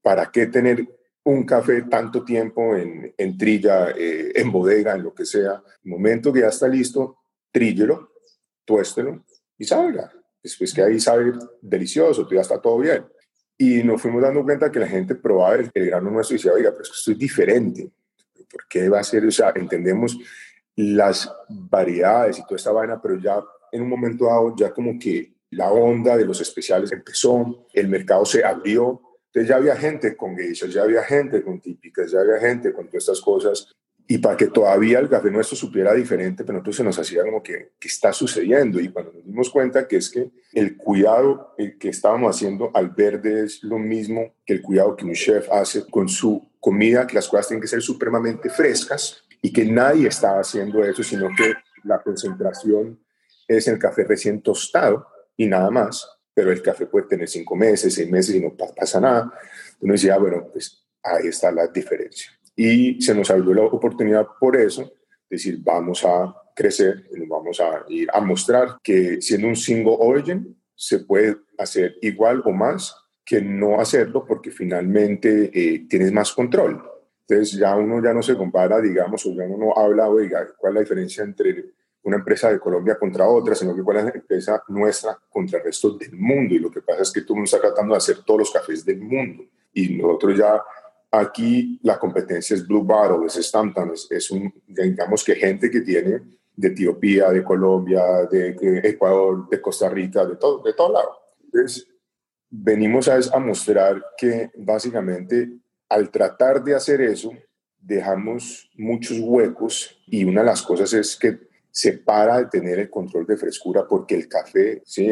¿para 0.01 0.31
qué 0.31 0.45
tener 0.45 0.87
un 1.23 1.43
café 1.43 1.81
tanto 1.83 2.23
tiempo 2.23 2.75
en, 2.75 3.37
trilla, 3.37 3.89
eh, 3.89 4.31
en 4.35 4.51
bodega, 4.51 4.93
en 4.93 5.03
lo 5.03 5.13
que 5.13 5.25
sea? 5.25 5.63
El 5.83 5.91
momento 5.91 6.31
que 6.31 6.41
ya 6.41 6.49
está 6.49 6.67
listo, 6.67 7.17
tríllelo, 7.51 8.11
tuéstelo 8.63 9.25
y 9.57 9.65
salga. 9.65 10.11
Después 10.43 10.73
que 10.75 10.83
ahí 10.83 10.99
sabe 10.99 11.33
delicioso, 11.59 12.29
ya 12.29 12.41
está 12.41 12.61
todo 12.61 12.77
bien. 12.77 13.03
Y 13.57 13.81
nos 13.83 13.99
fuimos 13.99 14.21
dando 14.21 14.43
cuenta 14.43 14.71
que 14.71 14.79
la 14.79 14.87
gente 14.87 15.15
probaba 15.15 15.55
el, 15.55 15.71
grano 15.73 16.11
nuestro 16.11 16.35
y 16.35 16.37
decía, 16.37 16.53
oiga, 16.53 16.69
pero 16.71 16.83
es 16.83 16.89
que 16.89 16.95
esto 16.95 17.11
es 17.11 17.17
diferente. 17.17 17.89
¿Por 18.51 18.67
qué 18.67 18.89
va 18.89 18.99
a 18.99 19.03
ser? 19.03 19.25
O 19.25 19.31
sea, 19.31 19.53
entendemos 19.55 20.17
las 20.75 21.31
variedades 21.49 22.39
y 22.39 22.43
toda 22.43 22.57
esta 22.57 22.71
vaina, 22.71 23.01
pero 23.01 23.17
ya 23.19 23.41
en 23.71 23.81
un 23.81 23.89
momento 23.89 24.25
dado, 24.25 24.55
ya 24.55 24.73
como 24.73 24.97
que 24.99 25.35
la 25.51 25.71
onda 25.71 26.17
de 26.17 26.25
los 26.25 26.41
especiales 26.41 26.91
empezó, 26.91 27.67
el 27.73 27.87
mercado 27.87 28.25
se 28.25 28.43
abrió, 28.43 29.01
entonces 29.27 29.49
ya 29.49 29.55
había 29.55 29.75
gente 29.75 30.15
con 30.15 30.35
geishas, 30.35 30.73
ya 30.73 30.83
había 30.83 31.03
gente 31.03 31.43
con 31.43 31.59
típicas, 31.59 32.11
ya 32.11 32.19
había 32.19 32.39
gente 32.39 32.73
con 32.73 32.87
todas 32.87 33.03
estas 33.03 33.21
cosas. 33.21 33.71
Y 34.07 34.19
para 34.19 34.37
que 34.37 34.47
todavía 34.47 34.99
el 34.99 35.09
café 35.09 35.31
nuestro 35.31 35.57
supiera 35.57 35.93
diferente, 35.93 36.43
pero 36.43 36.59
nosotros 36.59 36.75
se 36.75 36.83
nos 36.83 36.99
hacía 36.99 37.23
como 37.23 37.41
que, 37.41 37.71
¿qué 37.79 37.87
está 37.87 38.13
sucediendo? 38.13 38.79
Y 38.79 38.89
cuando 38.89 39.11
nos 39.11 39.25
dimos 39.25 39.49
cuenta 39.49 39.87
que 39.87 39.97
es 39.97 40.09
que 40.09 40.29
el 40.53 40.77
cuidado 40.77 41.55
que 41.79 41.89
estábamos 41.89 42.35
haciendo 42.35 42.69
al 42.73 42.89
verde 42.89 43.45
es 43.45 43.63
lo 43.63 43.79
mismo 43.79 44.35
que 44.45 44.53
el 44.53 44.61
cuidado 44.61 44.95
que 44.95 45.05
un 45.05 45.13
chef 45.13 45.51
hace 45.51 45.87
con 45.87 46.07
su 46.07 46.47
comida, 46.59 47.07
que 47.07 47.15
las 47.15 47.27
cosas 47.27 47.47
tienen 47.47 47.61
que 47.61 47.67
ser 47.67 47.81
supremamente 47.81 48.49
frescas 48.49 49.24
y 49.45 49.53
que 49.53 49.63
nadie 49.63 50.07
estaba 50.07 50.39
haciendo 50.39 50.83
eso, 50.83 51.03
sino 51.03 51.29
que 51.37 51.53
la 51.83 52.01
concentración 52.01 52.99
es 53.47 53.67
el 53.67 53.77
café 53.77 54.03
recién 54.03 54.41
tostado 54.41 55.05
y 55.37 55.45
nada 55.45 55.69
más, 55.69 56.09
pero 56.33 56.51
el 56.51 56.63
café 56.63 56.87
puede 56.87 57.05
tener 57.05 57.27
cinco 57.27 57.55
meses, 57.55 57.93
seis 57.93 58.09
meses 58.09 58.33
y 58.33 58.39
no 58.39 58.55
pasa 58.55 58.99
nada. 58.99 59.31
Uno 59.81 59.93
decía, 59.93 60.15
ah, 60.15 60.17
bueno, 60.17 60.47
pues 60.51 60.83
ahí 61.03 61.27
está 61.27 61.51
la 61.51 61.67
diferencia 61.67 62.31
y 62.55 62.99
se 62.99 63.13
nos 63.13 63.29
abrió 63.29 63.53
la 63.53 63.61
oportunidad 63.65 64.25
por 64.39 64.57
eso, 64.57 64.91
decir, 65.29 65.59
vamos 65.61 66.03
a 66.03 66.33
crecer, 66.55 67.07
vamos 67.27 67.59
a 67.59 67.85
ir 67.87 68.07
a 68.11 68.21
mostrar 68.21 68.79
que 68.81 69.21
siendo 69.21 69.47
un 69.47 69.55
single 69.55 69.97
origin 69.99 70.59
se 70.73 71.01
puede 71.01 71.37
hacer 71.59 71.97
igual 72.01 72.41
o 72.45 72.51
más 72.51 72.95
que 73.23 73.43
no 73.43 73.79
hacerlo 73.79 74.25
porque 74.25 74.49
finalmente 74.49 75.51
eh, 75.53 75.85
tienes 75.87 76.11
más 76.11 76.31
control. 76.31 76.94
Entonces 77.27 77.57
ya 77.57 77.75
uno 77.75 78.03
ya 78.03 78.13
no 78.13 78.21
se 78.21 78.37
compara, 78.37 78.79
digamos, 78.79 79.25
o 79.25 79.33
ya 79.33 79.43
uno 79.45 79.57
no 79.57 79.77
habla, 79.77 80.07
oiga, 80.07 80.47
¿cuál 80.57 80.73
es 80.73 80.75
la 80.75 80.81
diferencia 80.81 81.23
entre 81.23 81.73
una 82.03 82.17
empresa 82.17 82.51
de 82.51 82.59
Colombia 82.59 82.97
contra 82.99 83.27
otra, 83.27 83.55
sino 83.55 83.75
que 83.75 83.81
cuál 83.81 83.97
es 83.97 84.03
la 84.05 84.11
empresa 84.11 84.63
nuestra 84.67 85.17
contra 85.29 85.57
el 85.57 85.65
resto 85.65 85.91
del 85.97 86.13
mundo? 86.13 86.53
Y 86.53 86.59
lo 86.59 86.69
que 86.69 86.81
pasa 86.81 87.01
es 87.01 87.11
que 87.11 87.21
tú 87.21 87.35
no 87.35 87.43
está 87.43 87.59
tratando 87.59 87.93
de 87.93 87.97
hacer 87.97 88.17
todos 88.23 88.41
los 88.41 88.51
cafés 88.51 88.85
del 88.85 89.01
mundo. 89.01 89.43
Y 89.73 89.97
nosotros 89.97 90.37
ya 90.37 90.61
aquí 91.09 91.79
la 91.81 91.97
competencia 91.97 92.55
es 92.55 92.67
Blue 92.67 92.83
Bottle, 92.83 93.25
es 93.25 93.35
Stampton, 93.35 93.91
es, 93.93 94.07
es 94.11 94.29
un, 94.29 94.53
digamos 94.67 95.23
que 95.23 95.35
gente 95.35 95.71
que 95.71 95.81
tiene 95.81 96.21
de 96.55 96.67
Etiopía, 96.67 97.29
de 97.31 97.43
Colombia, 97.43 98.03
de, 98.29 98.55
Ecuador, 98.83 99.49
de 99.49 99.59
Costa 99.59 99.89
Rica, 99.89 100.25
de 100.25 100.35
todo, 100.35 100.61
de 100.63 100.73
todo 100.73 100.93
lado. 100.93 101.09
Entonces, 101.43 101.87
venimos 102.49 103.07
a, 103.07 103.17
a 103.35 103.39
mostrar 103.39 104.03
que 104.17 104.51
básicamente 104.55 105.49
al 105.89 106.09
tratar 106.09 106.63
de 106.63 106.75
hacer 106.75 107.01
eso, 107.01 107.31
dejamos 107.79 108.69
muchos 108.75 109.19
huecos 109.19 110.01
y 110.07 110.23
una 110.23 110.41
de 110.41 110.47
las 110.47 110.61
cosas 110.61 110.91
es 110.93 111.15
que 111.15 111.39
se 111.71 111.93
para 111.93 112.37
de 112.37 112.45
tener 112.45 112.79
el 112.79 112.89
control 112.89 113.25
de 113.25 113.37
frescura 113.37 113.85
porque 113.87 114.15
el 114.15 114.27
café 114.27 114.81
¿sí? 114.85 115.07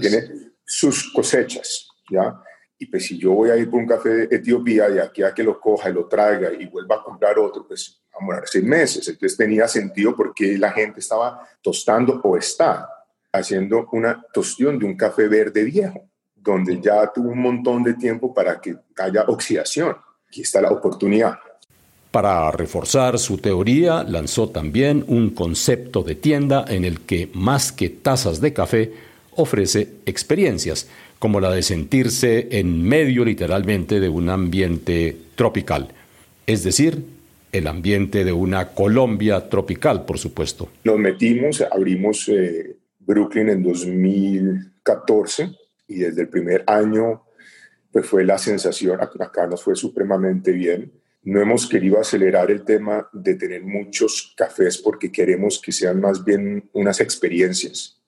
tiene 0.00 0.52
sus 0.64 1.12
cosechas, 1.12 1.88
¿ya? 2.10 2.34
Y 2.78 2.86
pues 2.86 3.06
si 3.06 3.18
yo 3.18 3.32
voy 3.32 3.50
a 3.50 3.56
ir 3.56 3.70
por 3.70 3.78
un 3.78 3.86
café 3.86 4.08
de 4.08 4.36
Etiopía 4.36 4.88
y 4.88 4.98
aquí 4.98 5.22
a 5.22 5.34
que 5.34 5.42
lo 5.42 5.60
coja 5.60 5.90
y 5.90 5.92
lo 5.92 6.06
traiga 6.06 6.52
y 6.52 6.66
vuelva 6.66 6.96
a 6.96 7.02
comprar 7.02 7.38
otro, 7.38 7.66
pues 7.68 8.02
a 8.18 8.24
morar 8.24 8.44
seis 8.46 8.64
meses. 8.64 9.06
Entonces 9.06 9.36
tenía 9.36 9.68
sentido 9.68 10.16
porque 10.16 10.56
la 10.56 10.72
gente 10.72 11.00
estaba 11.00 11.46
tostando 11.60 12.20
o 12.24 12.36
está 12.36 12.88
haciendo 13.32 13.88
una 13.92 14.24
tostión 14.32 14.78
de 14.78 14.86
un 14.86 14.96
café 14.96 15.28
verde 15.28 15.62
viejo, 15.64 16.10
donde 16.34 16.80
ya 16.80 17.06
tuvo 17.12 17.30
un 17.30 17.42
montón 17.42 17.82
de 17.82 17.94
tiempo 17.94 18.32
para 18.32 18.60
que 18.60 18.76
haya 18.96 19.24
oxidación. 19.24 19.96
Aquí 20.30 20.42
está 20.42 20.60
la 20.60 20.70
oportunidad. 20.70 21.40
Para 22.12 22.52
reforzar 22.52 23.18
su 23.18 23.38
teoría, 23.38 24.04
lanzó 24.04 24.48
también 24.48 25.04
un 25.08 25.30
concepto 25.30 26.04
de 26.04 26.14
tienda 26.14 26.64
en 26.68 26.84
el 26.84 27.00
que, 27.00 27.28
más 27.34 27.72
que 27.72 27.88
tazas 27.88 28.40
de 28.40 28.52
café, 28.52 28.92
ofrece 29.34 29.88
experiencias 30.06 30.88
como 31.18 31.40
la 31.40 31.50
de 31.50 31.64
sentirse 31.64 32.46
en 32.52 32.80
medio 32.84 33.24
literalmente 33.24 33.98
de 33.98 34.08
un 34.08 34.28
ambiente 34.28 35.16
tropical, 35.34 35.88
es 36.46 36.62
decir, 36.62 37.02
el 37.50 37.66
ambiente 37.66 38.24
de 38.24 38.32
una 38.32 38.68
Colombia 38.68 39.48
tropical, 39.48 40.04
por 40.04 40.18
supuesto. 40.18 40.68
Nos 40.84 40.96
metimos, 40.96 41.60
abrimos 41.72 42.28
eh, 42.28 42.76
Brooklyn 43.00 43.48
en 43.48 43.64
2014 43.64 45.50
y 45.88 45.94
desde 45.96 46.22
el 46.22 46.28
primer 46.28 46.62
año 46.68 47.24
pues 47.92 48.06
fue 48.06 48.24
la 48.24 48.38
sensación, 48.38 49.00
acá 49.00 49.46
nos 49.46 49.62
fue 49.62 49.74
supremamente 49.74 50.52
bien. 50.52 50.92
No 51.22 51.40
hemos 51.40 51.68
querido 51.68 52.00
acelerar 52.00 52.50
el 52.50 52.64
tema 52.64 53.08
de 53.12 53.34
tener 53.34 53.62
muchos 53.62 54.32
cafés 54.36 54.78
porque 54.78 55.12
queremos 55.12 55.60
que 55.60 55.72
sean 55.72 56.00
más 56.00 56.24
bien 56.24 56.70
unas 56.72 57.00
experiencias 57.00 58.00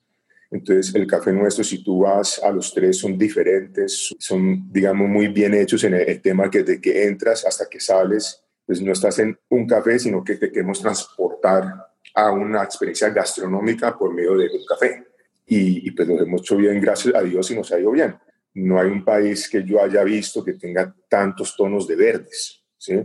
entonces, 0.52 0.94
el 0.94 1.06
café 1.06 1.32
nuestro, 1.32 1.64
si 1.64 1.82
tú 1.82 2.00
vas 2.00 2.38
a 2.42 2.50
los 2.50 2.74
tres, 2.74 2.98
son 2.98 3.16
diferentes, 3.16 4.14
son, 4.18 4.70
digamos, 4.70 5.08
muy 5.08 5.28
bien 5.28 5.54
hechos 5.54 5.82
en 5.84 5.94
el, 5.94 6.20
tema 6.20 6.50
que 6.50 6.62
desde 6.62 6.78
que 6.78 7.06
entras 7.06 7.46
hasta 7.46 7.66
que 7.70 7.80
sales, 7.80 8.44
pues 8.66 8.82
no 8.82 8.92
estás 8.92 9.18
en 9.18 9.38
un 9.48 9.66
café, 9.66 9.98
sino 9.98 10.22
que 10.22 10.34
te 10.34 10.52
queremos 10.52 10.82
transportar 10.82 11.86
a 12.14 12.30
una 12.32 12.62
experiencia 12.62 13.08
gastronómica 13.08 13.96
por 13.96 14.12
medio 14.12 14.36
de 14.36 14.50
un 14.50 14.66
café. 14.66 15.06
Y, 15.46 15.88
y 15.88 15.90
pues 15.92 16.06
lo 16.06 16.20
hemos 16.20 16.42
hecho 16.42 16.58
bien, 16.58 16.78
gracias 16.82 17.14
a 17.14 17.22
Dios, 17.22 17.50
y 17.50 17.56
nos 17.56 17.72
ha 17.72 17.80
ido 17.80 17.90
bien. 17.90 18.14
No 18.54 18.78
hay 18.78 18.88
un 18.88 19.04
país 19.04 19.48
que 19.48 19.64
yo 19.64 19.82
haya 19.82 20.04
visto 20.04 20.44
que 20.44 20.54
tenga 20.54 20.94
tantos 21.08 21.56
tonos 21.56 21.86
de 21.86 21.96
verdes, 21.96 22.62
¿sí? 22.76 23.00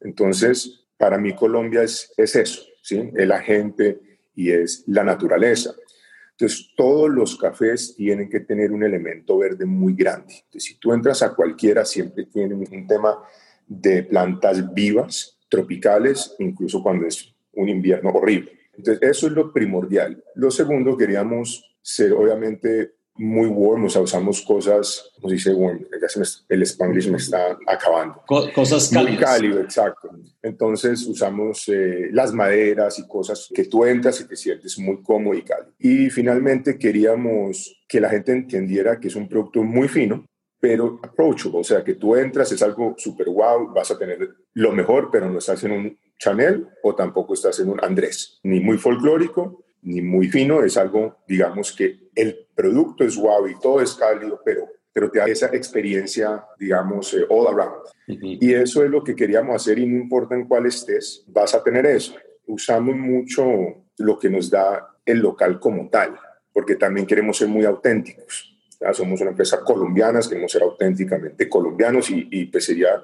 Entonces, 0.00 0.86
para 0.96 1.18
mí 1.18 1.34
Colombia 1.34 1.82
es, 1.82 2.12
es 2.16 2.36
eso, 2.36 2.62
¿sí? 2.82 3.10
Es 3.14 3.26
la 3.26 3.40
gente 3.40 4.00
y 4.34 4.50
es 4.50 4.84
la 4.86 5.04
naturaleza. 5.04 5.74
Entonces, 6.32 6.70
todos 6.76 7.10
los 7.10 7.36
cafés 7.36 7.94
tienen 7.94 8.28
que 8.28 8.40
tener 8.40 8.72
un 8.72 8.82
elemento 8.82 9.38
verde 9.38 9.64
muy 9.64 9.94
grande. 9.94 10.34
Entonces, 10.44 10.64
si 10.64 10.74
tú 10.78 10.92
entras 10.92 11.22
a 11.22 11.34
cualquiera, 11.34 11.84
siempre 11.84 12.26
tienen 12.26 12.58
un 12.58 12.86
tema 12.86 13.18
de 13.66 14.02
plantas 14.02 14.72
vivas, 14.74 15.38
tropicales, 15.48 16.34
incluso 16.38 16.82
cuando 16.82 17.06
es 17.06 17.32
un 17.52 17.68
invierno 17.68 18.10
horrible. 18.10 18.58
Entonces, 18.76 19.08
eso 19.08 19.26
es 19.26 19.32
lo 19.34 19.52
primordial. 19.52 20.22
Lo 20.34 20.50
segundo, 20.50 20.96
queríamos 20.96 21.76
ser 21.82 22.12
obviamente 22.12 22.94
muy 23.16 23.46
warm, 23.46 23.84
o 23.84 23.88
sea, 23.88 24.00
usamos 24.00 24.42
cosas, 24.42 25.10
como 25.16 25.28
se 25.28 25.34
dice 25.34 25.54
warm, 25.54 25.86
el 26.48 26.62
spanglish 26.62 27.10
me 27.10 27.18
está 27.18 27.58
acabando. 27.66 28.22
cosas 28.26 28.88
cálidas. 28.88 29.12
Muy 29.12 29.16
cálido, 29.18 29.60
exacto. 29.60 30.10
Entonces 30.42 31.06
usamos 31.06 31.68
eh, 31.68 32.08
las 32.10 32.32
maderas 32.32 32.98
y 32.98 33.06
cosas 33.06 33.48
que 33.54 33.64
tú 33.64 33.84
entras 33.84 34.20
y 34.20 34.26
te 34.26 34.36
sientes 34.36 34.78
muy 34.78 35.02
cómodo 35.02 35.34
y 35.34 35.42
cálido. 35.42 35.72
Y 35.78 36.10
finalmente 36.10 36.78
queríamos 36.78 37.82
que 37.86 38.00
la 38.00 38.08
gente 38.08 38.32
entendiera 38.32 38.98
que 38.98 39.08
es 39.08 39.16
un 39.16 39.28
producto 39.28 39.62
muy 39.62 39.88
fino, 39.88 40.24
pero 40.58 41.00
approachable, 41.02 41.58
o 41.58 41.64
sea, 41.64 41.82
que 41.82 41.94
tú 41.94 42.14
entras, 42.16 42.52
es 42.52 42.62
algo 42.62 42.94
súper 42.96 43.28
wow, 43.28 43.72
vas 43.74 43.90
a 43.90 43.98
tener 43.98 44.30
lo 44.54 44.72
mejor, 44.72 45.10
pero 45.10 45.28
no 45.28 45.38
estás 45.38 45.64
en 45.64 45.72
un 45.72 45.98
Chanel 46.18 46.68
o 46.84 46.94
tampoco 46.94 47.34
estás 47.34 47.58
en 47.58 47.68
un 47.68 47.84
Andrés, 47.84 48.38
ni 48.44 48.60
muy 48.60 48.78
folclórico, 48.78 49.64
ni 49.82 50.00
muy 50.00 50.28
fino, 50.28 50.62
es 50.62 50.76
algo, 50.76 51.18
digamos, 51.26 51.72
que 51.72 52.08
el 52.14 52.46
producto 52.54 53.04
es 53.04 53.14
suave 53.14 53.52
y 53.52 53.60
todo 53.60 53.80
es 53.80 53.94
cálido, 53.94 54.40
pero, 54.44 54.68
pero 54.92 55.10
te 55.10 55.18
da 55.18 55.26
esa 55.26 55.46
experiencia, 55.46 56.44
digamos, 56.58 57.12
eh, 57.14 57.26
all 57.28 57.48
around. 57.48 57.82
Y 58.06 58.52
eso 58.54 58.84
es 58.84 58.90
lo 58.90 59.02
que 59.02 59.16
queríamos 59.16 59.56
hacer 59.56 59.78
y 59.78 59.86
no 59.86 59.96
importa 59.96 60.34
en 60.34 60.46
cuál 60.46 60.66
estés, 60.66 61.24
vas 61.26 61.54
a 61.54 61.62
tener 61.62 61.86
eso. 61.86 62.14
Usamos 62.46 62.94
mucho 62.96 63.44
lo 63.98 64.18
que 64.18 64.30
nos 64.30 64.50
da 64.50 64.96
el 65.04 65.18
local 65.18 65.58
como 65.58 65.88
tal, 65.88 66.18
porque 66.52 66.76
también 66.76 67.06
queremos 67.06 67.38
ser 67.38 67.48
muy 67.48 67.64
auténticos. 67.64 68.48
Somos 68.92 69.20
una 69.20 69.30
empresa 69.30 69.60
colombiana, 69.60 70.20
queremos 70.20 70.50
ser 70.50 70.62
auténticamente 70.62 71.48
colombianos 71.48 72.10
y, 72.10 72.28
y 72.30 72.46
pues 72.46 72.64
sería 72.64 73.02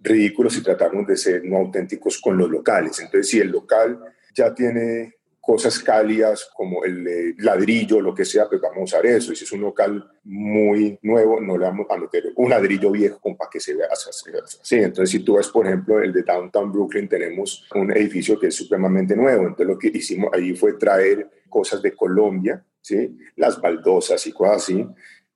ridículo 0.00 0.50
si 0.50 0.62
tratamos 0.62 1.06
de 1.06 1.16
ser 1.16 1.44
no 1.44 1.58
auténticos 1.58 2.20
con 2.20 2.36
los 2.36 2.50
locales. 2.50 2.98
Entonces, 2.98 3.28
si 3.28 3.38
el 3.38 3.50
local 3.50 4.00
ya 4.34 4.52
tiene 4.52 5.19
cosas 5.40 5.78
cálidas 5.78 6.50
como 6.54 6.84
el 6.84 7.34
ladrillo, 7.38 8.00
lo 8.00 8.14
que 8.14 8.24
sea, 8.24 8.48
pues 8.48 8.60
vamos 8.60 8.78
a 8.78 8.84
usar 8.84 9.06
eso. 9.06 9.32
Y 9.32 9.36
si 9.36 9.44
es 9.44 9.52
un 9.52 9.62
local 9.62 10.08
muy 10.24 10.98
nuevo, 11.02 11.40
no 11.40 11.56
le 11.56 11.64
vamos 11.64 11.86
a 11.88 11.96
meter 11.96 12.32
un 12.36 12.50
ladrillo 12.50 12.90
viejo 12.90 13.18
como 13.20 13.36
para 13.36 13.50
que 13.50 13.58
se 13.58 13.74
vea 13.74 13.88
así. 13.90 14.76
Entonces, 14.76 15.10
si 15.10 15.24
tú 15.24 15.36
ves, 15.36 15.48
por 15.48 15.66
ejemplo, 15.66 16.00
el 16.00 16.12
de 16.12 16.22
Downtown 16.22 16.70
Brooklyn, 16.70 17.08
tenemos 17.08 17.66
un 17.74 17.90
edificio 17.90 18.38
que 18.38 18.48
es 18.48 18.54
supremamente 18.54 19.16
nuevo. 19.16 19.42
Entonces, 19.42 19.66
lo 19.66 19.78
que 19.78 19.88
hicimos 19.88 20.30
ahí 20.32 20.54
fue 20.54 20.74
traer 20.74 21.28
cosas 21.48 21.80
de 21.82 21.94
Colombia, 21.94 22.64
¿sí? 22.80 23.16
las 23.36 23.60
baldosas 23.60 24.24
y 24.26 24.32
cosas 24.32 24.56
así, 24.58 24.86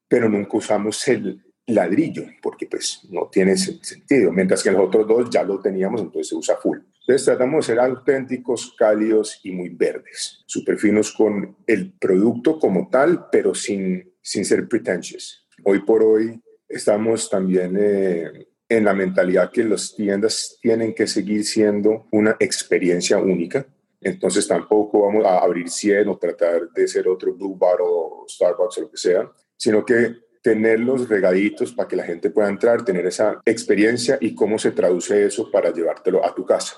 pero 0.07 0.29
nunca 0.29 0.59
usamos 0.59 1.07
el 1.09 1.43
ladrillo, 1.67 2.25
porque 2.43 2.67
pues 2.67 3.01
no 3.11 3.29
tiene 3.33 3.57
sentido. 3.57 4.33
Mientras 4.33 4.63
que 4.63 4.71
los 4.71 4.83
otros 4.83 5.07
dos 5.07 5.31
ya 5.31 5.43
lo 5.43 5.61
teníamos, 5.61 6.03
entonces 6.03 6.29
se 6.29 6.35
usa 6.35 6.57
full. 6.57 6.79
Entonces 7.07 7.27
tratamos 7.27 7.67
de 7.67 7.75
ser 7.75 7.81
auténticos, 7.81 8.75
cálidos 8.79 9.39
y 9.43 9.53
muy 9.53 9.69
verdes, 9.69 10.43
súper 10.47 10.79
finos 10.79 11.13
con 11.13 11.55
el 11.67 11.93
producto 11.93 12.59
como 12.59 12.89
tal, 12.89 13.29
pero 13.31 13.55
sin, 13.55 14.15
sin 14.23 14.47
ser 14.47 14.67
pretentious. 14.67 15.47
Hoy 15.65 15.81
por 15.81 16.03
hoy 16.03 16.41
estamos 16.67 17.29
también 17.29 17.77
eh, 17.79 18.49
en 18.67 18.85
la 18.87 18.95
mentalidad 18.95 19.53
que 19.53 19.65
las 19.65 19.95
tiendas 19.95 20.59
tienen 20.63 20.95
que 20.95 21.07
seguir 21.07 21.45
siendo 21.45 22.07
una 22.11 22.37
experiencia 22.41 23.19
única. 23.19 23.67
Entonces 24.01 24.49
tampoco 24.49 25.03
vamos 25.03 25.27
a 25.27 25.41
abrir 25.41 25.69
100 25.69 26.09
o 26.09 26.17
tratar 26.17 26.71
de 26.71 26.89
ser 26.89 27.07
otro 27.07 27.35
Blue 27.35 27.55
Bar 27.55 27.81
o 27.83 28.25
Starbucks 28.27 28.79
o 28.79 28.81
lo 28.81 28.91
que 28.91 28.97
sea, 28.97 29.31
sino 29.59 29.85
que 29.85 30.25
tenerlos 30.43 31.07
regaditos 31.07 31.73
para 31.73 31.87
que 31.89 31.97
la 31.97 32.05
gente 32.05 32.31
pueda 32.31 32.49
entrar, 32.49 32.83
tener 32.83 33.05
esa 33.05 33.43
experiencia 33.45 34.17
y 34.23 34.35
cómo 34.35 34.59
se 34.59 34.71
traduce 34.71 35.27
eso 35.27 35.51
para 35.51 35.71
llevártelo 35.71 36.25
a 36.25 36.35
tu 36.35 36.47
casa. 36.47 36.77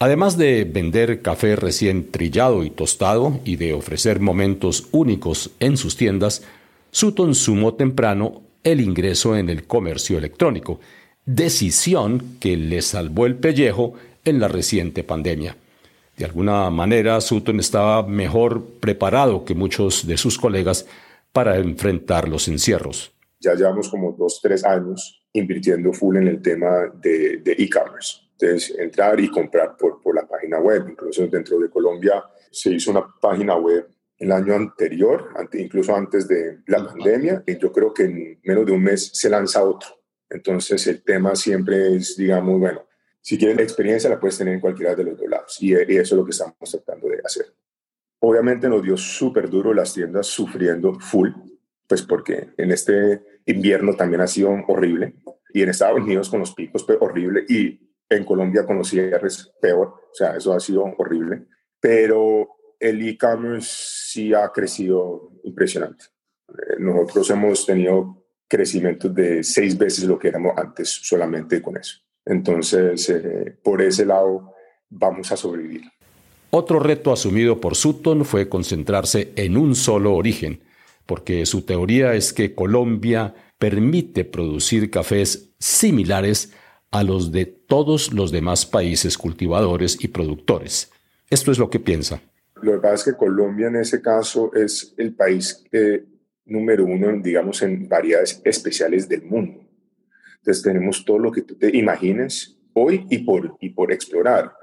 Además 0.00 0.38
de 0.38 0.64
vender 0.64 1.22
café 1.22 1.56
recién 1.56 2.12
trillado 2.12 2.62
y 2.62 2.70
tostado 2.70 3.40
y 3.44 3.56
de 3.56 3.72
ofrecer 3.72 4.20
momentos 4.20 4.86
únicos 4.92 5.50
en 5.58 5.76
sus 5.76 5.96
tiendas, 5.96 6.44
Sutton 6.92 7.34
sumó 7.34 7.74
temprano 7.74 8.42
el 8.62 8.80
ingreso 8.80 9.36
en 9.36 9.48
el 9.48 9.66
comercio 9.66 10.16
electrónico, 10.16 10.78
decisión 11.26 12.36
que 12.38 12.56
le 12.56 12.80
salvó 12.80 13.26
el 13.26 13.34
pellejo 13.34 13.94
en 14.24 14.38
la 14.38 14.46
reciente 14.46 15.02
pandemia. 15.02 15.56
De 16.16 16.24
alguna 16.24 16.70
manera, 16.70 17.20
Sutton 17.20 17.58
estaba 17.58 18.06
mejor 18.06 18.64
preparado 18.80 19.44
que 19.44 19.54
muchos 19.54 20.06
de 20.06 20.16
sus 20.16 20.38
colegas 20.38 20.86
para 21.32 21.56
enfrentar 21.56 22.28
los 22.28 22.46
encierros. 22.46 23.12
Ya 23.40 23.54
llevamos 23.54 23.88
como 23.88 24.12
dos, 24.12 24.40
tres 24.40 24.64
años 24.64 25.24
invirtiendo 25.32 25.92
full 25.92 26.16
en 26.16 26.28
el 26.28 26.40
tema 26.40 26.68
de 27.02 27.42
e-commerce. 27.58 28.27
Entonces, 28.40 28.78
entrar 28.78 29.18
y 29.18 29.28
comprar 29.28 29.76
por, 29.76 30.00
por 30.00 30.14
la 30.14 30.26
página 30.26 30.60
web. 30.60 30.86
Incluso 30.88 31.26
dentro 31.26 31.58
de 31.58 31.68
Colombia 31.68 32.24
se 32.50 32.70
hizo 32.70 32.90
una 32.90 33.06
página 33.20 33.56
web 33.56 33.88
el 34.18 34.32
año 34.32 34.54
anterior, 34.54 35.28
incluso 35.52 35.94
antes 35.94 36.26
de 36.26 36.58
la 36.66 36.84
pandemia, 36.84 37.42
y 37.46 37.56
yo 37.56 37.70
creo 37.72 37.94
que 37.94 38.04
en 38.04 38.40
menos 38.42 38.66
de 38.66 38.72
un 38.72 38.82
mes 38.82 39.10
se 39.12 39.30
lanza 39.30 39.62
otro. 39.62 39.88
Entonces 40.28 40.86
el 40.88 41.02
tema 41.02 41.36
siempre 41.36 41.96
es, 41.96 42.16
digamos, 42.16 42.58
bueno, 42.58 42.84
si 43.20 43.38
quieres 43.38 43.56
la 43.56 43.62
experiencia 43.62 44.10
la 44.10 44.18
puedes 44.18 44.36
tener 44.36 44.54
en 44.54 44.60
cualquiera 44.60 44.94
de 44.94 45.04
los 45.04 45.18
dos 45.18 45.28
lados 45.28 45.56
y, 45.60 45.72
y 45.72 45.96
eso 45.96 46.14
es 46.14 46.18
lo 46.18 46.24
que 46.24 46.32
estamos 46.32 46.56
tratando 46.70 47.08
de 47.08 47.20
hacer. 47.24 47.46
Obviamente 48.20 48.68
nos 48.68 48.82
dio 48.82 48.96
súper 48.96 49.48
duro 49.48 49.72
las 49.72 49.94
tiendas 49.94 50.26
sufriendo 50.26 50.98
full, 50.98 51.30
pues 51.86 52.02
porque 52.02 52.48
en 52.56 52.72
este 52.72 53.22
invierno 53.46 53.94
también 53.94 54.20
ha 54.20 54.26
sido 54.26 54.50
horrible 54.66 55.14
y 55.54 55.62
en 55.62 55.68
Estados 55.68 56.00
Unidos 56.00 56.28
con 56.28 56.40
los 56.40 56.52
picos 56.54 56.84
pues, 56.84 56.98
horrible 57.00 57.44
y 57.48 57.87
en 58.08 58.24
Colombia 58.24 58.64
con 58.64 58.78
los 58.78 58.88
cierres 58.88 59.52
peor, 59.60 59.88
o 60.10 60.14
sea, 60.14 60.36
eso 60.36 60.52
ha 60.52 60.60
sido 60.60 60.84
horrible, 60.96 61.46
pero 61.80 62.48
el 62.78 63.06
e-commerce 63.06 63.70
sí 63.70 64.32
ha 64.34 64.50
crecido 64.50 65.32
impresionante. 65.44 66.06
Eh, 66.48 66.76
nosotros 66.78 67.30
hemos 67.30 67.66
tenido 67.66 68.24
crecimientos 68.48 69.14
de 69.14 69.42
seis 69.42 69.76
veces 69.76 70.04
lo 70.04 70.18
que 70.18 70.28
éramos 70.28 70.56
antes 70.56 70.88
solamente 70.88 71.60
con 71.60 71.76
eso. 71.76 71.98
Entonces, 72.24 73.08
eh, 73.10 73.58
por 73.62 73.82
ese 73.82 74.06
lado, 74.06 74.54
vamos 74.88 75.30
a 75.32 75.36
sobrevivir. 75.36 75.82
Otro 76.50 76.78
reto 76.78 77.12
asumido 77.12 77.60
por 77.60 77.74
Sutton 77.74 78.24
fue 78.24 78.48
concentrarse 78.48 79.32
en 79.36 79.58
un 79.58 79.74
solo 79.74 80.14
origen, 80.14 80.62
porque 81.04 81.44
su 81.44 81.62
teoría 81.62 82.14
es 82.14 82.32
que 82.32 82.54
Colombia 82.54 83.34
permite 83.58 84.24
producir 84.24 84.90
cafés 84.90 85.54
similares 85.58 86.54
a 86.90 87.02
los 87.02 87.32
de 87.32 87.46
todos 87.46 88.12
los 88.12 88.32
demás 88.32 88.66
países 88.66 89.18
cultivadores 89.18 90.02
y 90.02 90.08
productores. 90.08 90.90
Esto 91.30 91.52
es 91.52 91.58
lo 91.58 91.68
que 91.68 91.80
piensa. 91.80 92.22
Lo 92.62 92.72
que 92.72 92.78
pasa 92.78 92.94
es 92.94 93.04
que 93.04 93.16
Colombia 93.16 93.68
en 93.68 93.76
ese 93.76 94.00
caso 94.00 94.52
es 94.54 94.94
el 94.96 95.14
país 95.14 95.64
número 96.46 96.84
uno, 96.84 97.20
digamos, 97.22 97.62
en 97.62 97.88
variedades 97.88 98.40
especiales 98.44 99.08
del 99.08 99.22
mundo. 99.22 99.64
Entonces 100.38 100.62
tenemos 100.62 101.04
todo 101.04 101.18
lo 101.18 101.30
que 101.30 101.42
tú 101.42 101.54
te 101.56 101.76
imagines 101.76 102.58
hoy 102.72 103.06
y 103.10 103.18
por, 103.18 103.56
y 103.60 103.70
por 103.70 103.92
explorar. 103.92 104.54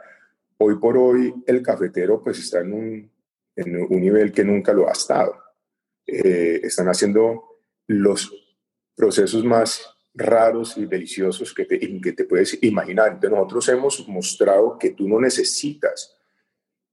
Hoy 0.58 0.77
por 0.77 0.98
hoy 0.98 1.34
el 1.46 1.62
cafetero 1.62 2.24
pues 2.24 2.39
está 2.39 2.62
en 2.62 2.74
un, 2.74 3.12
en 3.55 3.75
un 3.77 4.01
nivel 4.01 4.32
que 4.32 4.44
nunca 4.44 4.74
lo 4.74 4.89
ha 4.89 4.94
estado. 4.94 5.36
Eh, 6.08 6.62
están 6.63 6.88
haciendo 6.88 7.44
los 7.88 8.32
procesos 8.96 9.44
más 9.44 9.95
raros 10.16 10.78
y 10.78 10.86
deliciosos 10.86 11.54
que 11.54 11.66
te, 11.66 11.80
que 11.80 12.14
te 12.14 12.24
puedes 12.24 12.58
imaginar. 12.64 13.14
Entonces 13.14 13.32
nosotros 13.32 13.70
hemos 13.70 14.08
mostrado 14.08 14.78
que 14.80 14.92
tú 14.92 15.08
no 15.08 15.20
necesitas 15.20 16.18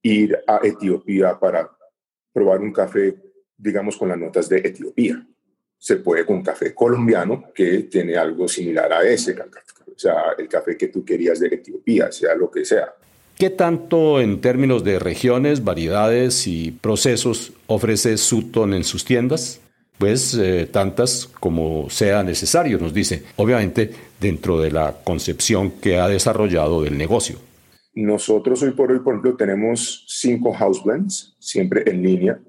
ir 0.02 0.36
a 0.46 0.60
Etiopía 0.62 1.38
para 1.38 1.70
probar 2.32 2.60
un 2.60 2.72
café, 2.72 3.16
digamos, 3.56 3.96
con 3.96 4.08
las 4.08 4.18
notas 4.18 4.48
de 4.48 4.58
Etiopía. 4.58 5.24
Se 5.78 5.96
puede 5.96 6.26
con 6.26 6.42
café 6.42 6.74
colombiano 6.74 7.52
que 7.54 7.84
tiene 7.84 8.16
algo 8.16 8.46
similar 8.48 8.92
a 8.92 9.02
ese, 9.02 9.32
o 9.32 9.98
sea, 9.98 10.34
el 10.38 10.48
café 10.48 10.76
que 10.76 10.88
tú 10.88 11.04
querías 11.04 11.40
de 11.40 11.48
Etiopía, 11.48 12.10
sea 12.10 12.34
lo 12.34 12.50
que 12.50 12.64
sea. 12.64 12.94
¿Qué 13.36 13.50
tanto 13.50 14.20
en 14.20 14.40
términos 14.40 14.84
de 14.84 14.98
regiones, 14.98 15.64
variedades 15.64 16.46
y 16.46 16.70
procesos 16.70 17.52
ofrece 17.66 18.16
Sutton 18.16 18.74
en 18.74 18.84
sus 18.84 19.04
tiendas? 19.04 19.60
Pues 20.02 20.34
eh, 20.34 20.68
tantas 20.68 21.30
como 21.38 21.88
sea 21.88 22.24
necesario, 22.24 22.76
nos 22.76 22.92
dice, 22.92 23.22
obviamente 23.36 23.88
dentro 24.20 24.60
de 24.60 24.72
la 24.72 24.96
concepción 25.04 25.74
que 25.80 25.96
ha 25.96 26.08
desarrollado 26.08 26.82
del 26.82 26.98
negocio. 26.98 27.38
Nosotros 27.94 28.60
hoy 28.64 28.72
por 28.72 28.90
hoy, 28.90 28.98
por 28.98 29.14
ejemplo, 29.14 29.36
tenemos 29.36 30.04
cinco 30.08 30.52
house 30.54 30.82
blends, 30.82 31.36
siempre 31.38 31.88
en 31.88 32.02
línea, 32.02 32.40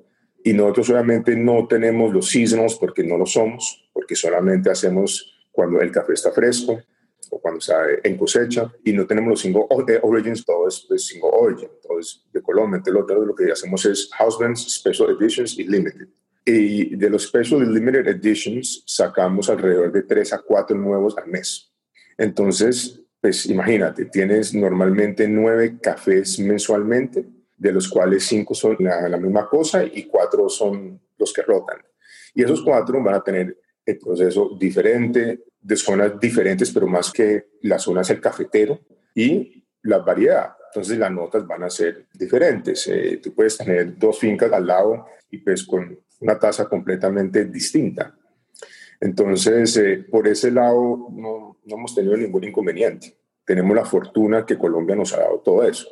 y 0.44 0.52
nosotros 0.52 0.90
obviamente 0.90 1.36
no 1.36 1.68
tenemos 1.68 2.12
los 2.12 2.28
seasonals 2.28 2.74
porque 2.74 3.04
no 3.04 3.20
lo 3.20 3.28
somos, 3.28 3.88
porque 3.94 4.16
solamente 4.16 4.72
hacemos 4.72 5.46
cuando 5.52 5.80
el 5.80 5.92
café 5.92 6.14
está 6.14 6.32
fresco 6.32 6.82
o 7.30 7.40
cuando 7.40 7.60
está 7.60 7.84
en 8.04 8.18
cosecha, 8.18 8.74
y 8.84 8.94
no 8.94 9.06
tenemos 9.06 9.30
los 9.30 9.42
single 9.42 9.68
eh, 9.90 10.00
origins, 10.02 10.44
todo 10.44 10.68
es 10.68 10.88
de 10.90 10.98
single 10.98 11.30
origin, 11.32 11.70
todo 11.84 12.00
es 12.00 12.26
de 12.34 12.42
Colombia. 12.42 12.78
Entonces, 12.78 13.16
lo, 13.16 13.26
lo 13.28 13.36
que 13.36 13.52
hacemos 13.52 13.86
es 13.86 14.10
house 14.14 14.40
blends, 14.40 14.74
special 14.74 15.16
editions 15.16 15.60
y 15.60 15.66
limited. 15.66 16.08
Y 16.46 16.96
de 16.96 17.10
los 17.10 17.28
special 17.28 17.74
limited 17.74 18.08
editions 18.08 18.84
sacamos 18.86 19.50
alrededor 19.50 19.92
de 19.92 20.04
tres 20.04 20.34
a 20.34 20.40
cuatro 20.40 20.78
nuevos 20.78 21.18
al 21.18 21.28
mes. 21.28 21.72
Entonces, 22.18 23.02
pues 23.22 23.46
imagínate, 23.46 24.06
tienes 24.06 24.54
normalmente 24.54 25.28
nueve 25.28 25.78
cafés 25.82 26.40
mensualmente, 26.40 27.26
de 27.56 27.72
los 27.72 27.88
cuales 27.88 28.26
cinco 28.26 28.54
son 28.54 28.76
la, 28.80 29.18
misma 29.18 29.48
cosa 29.48 29.86
y 29.86 30.04
cuatro 30.04 30.50
son 30.50 31.00
los 31.18 31.32
que 31.32 31.42
rotan. 31.42 31.78
Y 32.34 32.44
esos 32.44 32.62
cuatro 32.62 33.02
van 33.02 33.16
a 33.16 33.24
tener 33.24 33.58
el 33.86 33.98
proceso 33.98 34.58
diferente, 34.60 35.44
de 35.62 35.76
zonas 35.78 36.20
diferentes, 36.20 36.72
pero 36.72 36.88
más 36.88 37.12
que 37.12 37.46
las 37.62 37.84
zonas 37.84 38.10
el 38.10 38.20
cafetero 38.20 38.82
y 39.16 39.64
la 39.84 40.00
variedad. 40.00 40.56
Entonces 40.74 40.98
las 40.98 41.12
notas 41.12 41.48
van 41.48 41.64
a 41.64 41.70
ser 41.70 42.08
diferentes. 42.14 42.86
Eh, 42.88 43.22
tú 43.24 43.34
puedes 43.34 43.58
tener 43.58 43.98
dos 43.98 44.20
fincas 44.20 44.52
al 44.52 44.68
lado 44.68 45.06
y 45.32 45.38
pues 45.38 45.64
con 45.64 45.98
una 46.24 46.40
taza 46.40 46.68
completamente 46.68 47.46
distinta. 47.46 48.16
Entonces, 49.00 49.76
eh, 49.78 50.06
por 50.10 50.28
ese 50.28 50.50
lado, 50.50 51.10
no, 51.12 51.60
no, 51.66 51.76
hemos 51.76 51.94
tenido 51.94 52.16
ningún 52.16 52.46
inconveniente. 52.46 53.18
Tenemos 53.46 53.76
la 53.76 53.84
fortuna 53.84 54.46
que 54.46 54.58
Colombia 54.58 54.96
nos 54.96 55.14
ha 55.14 55.20
dado 55.20 55.40
todo 55.42 55.64
eso. 55.64 55.88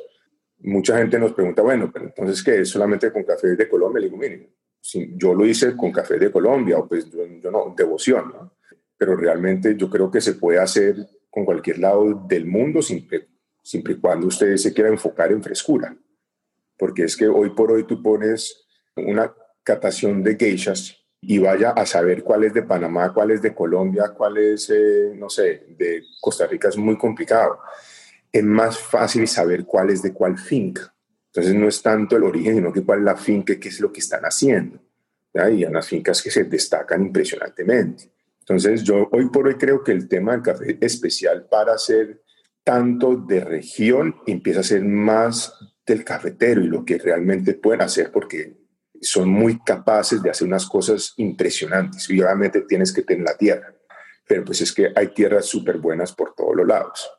Mucha 0.60 0.96
gente 0.96 1.18
nos 1.18 1.34
pregunta, 1.34 1.60
bueno, 1.60 1.90
pero 1.92 2.06
entonces, 2.06 2.42
¿qué 2.42 2.60
es 2.60 2.70
solamente 2.70 3.12
con 3.12 3.24
café 3.24 3.48
de 3.54 3.68
Colombia? 3.68 4.00
Le 4.00 4.06
digo, 4.06 4.16
mire, 4.16 4.54
si 4.80 5.12
yo 5.16 5.34
lo 5.34 5.44
hice 5.44 5.76
con 5.76 5.92
café 5.92 6.18
de 6.18 6.30
Colombia, 6.30 6.78
o 6.78 6.88
pues 6.88 7.10
yo, 7.10 7.50
no, 7.50 7.74
devoción, 7.76 8.32
¿no? 8.32 8.56
Pero 8.96 9.16
realmente 9.16 9.76
yo 9.76 9.90
creo 9.90 10.10
que 10.10 10.20
se 10.20 10.34
puede 10.34 10.58
hacer 10.58 10.96
con 11.28 11.44
cualquier 11.44 11.80
lado 11.80 12.24
del 12.26 12.46
mundo, 12.46 12.80
siempre, 12.80 13.28
siempre 13.62 13.94
y 13.94 13.96
cuando 13.96 14.28
usted 14.28 14.56
se 14.56 14.72
quiera 14.72 14.88
enfocar 14.88 15.32
en 15.32 15.42
frescura. 15.42 15.94
Porque 16.78 17.04
es 17.04 17.16
que 17.16 17.28
hoy 17.28 17.50
por 17.50 17.72
hoy 17.72 17.84
tú 17.84 18.02
pones 18.02 18.66
una 18.96 19.34
catación 19.62 20.22
de 20.22 20.36
geishas 20.36 20.96
y 21.20 21.38
vaya 21.38 21.70
a 21.70 21.86
saber 21.86 22.24
cuál 22.24 22.44
es 22.44 22.52
de 22.52 22.62
Panamá, 22.62 23.12
cuál 23.12 23.30
es 23.30 23.40
de 23.40 23.54
Colombia, 23.54 24.12
cuál 24.16 24.38
es, 24.38 24.70
eh, 24.70 25.12
no 25.16 25.30
sé, 25.30 25.66
de 25.78 26.02
Costa 26.20 26.46
Rica, 26.46 26.68
es 26.68 26.76
muy 26.76 26.98
complicado. 26.98 27.60
Es 28.32 28.42
más 28.42 28.78
fácil 28.78 29.28
saber 29.28 29.64
cuál 29.64 29.90
es 29.90 30.02
de 30.02 30.12
cuál 30.12 30.36
finca. 30.36 30.92
Entonces 31.26 31.54
no 31.54 31.68
es 31.68 31.80
tanto 31.80 32.16
el 32.16 32.24
origen, 32.24 32.56
sino 32.56 32.72
que 32.72 32.82
cuál 32.82 32.98
es 32.98 33.04
la 33.04 33.16
finca, 33.16 33.58
qué 33.58 33.68
es 33.68 33.80
lo 33.80 33.92
que 33.92 34.00
están 34.00 34.24
haciendo. 34.24 34.80
¿ya? 35.32 35.48
Y 35.48 35.62
hay 35.62 35.64
unas 35.64 35.86
fincas 35.86 36.20
que 36.20 36.30
se 36.30 36.44
destacan 36.44 37.02
impresionantemente. 37.02 38.10
Entonces 38.40 38.82
yo 38.82 39.08
hoy 39.12 39.28
por 39.30 39.46
hoy 39.46 39.54
creo 39.54 39.84
que 39.84 39.92
el 39.92 40.08
tema 40.08 40.32
del 40.32 40.42
café 40.42 40.76
especial 40.80 41.46
para 41.48 41.78
ser 41.78 42.22
tanto 42.64 43.14
de 43.16 43.40
región 43.44 44.16
empieza 44.26 44.60
a 44.60 44.64
ser 44.64 44.84
más 44.84 45.54
del 45.86 46.04
cafetero 46.04 46.62
y 46.62 46.66
lo 46.66 46.84
que 46.84 46.98
realmente 46.98 47.54
pueden 47.54 47.82
hacer 47.82 48.10
porque 48.10 48.61
son 49.02 49.28
muy 49.28 49.58
capaces 49.58 50.22
de 50.22 50.30
hacer 50.30 50.46
unas 50.46 50.66
cosas 50.66 51.12
impresionantes. 51.16 52.08
Y 52.08 52.20
obviamente 52.20 52.62
tienes 52.62 52.92
que 52.92 53.02
tener 53.02 53.24
la 53.24 53.36
tierra, 53.36 53.74
pero 54.26 54.44
pues 54.44 54.60
es 54.60 54.72
que 54.72 54.92
hay 54.94 55.08
tierras 55.08 55.46
súper 55.46 55.78
buenas 55.78 56.12
por 56.12 56.34
todos 56.34 56.56
los 56.56 56.66
lados. 56.66 57.10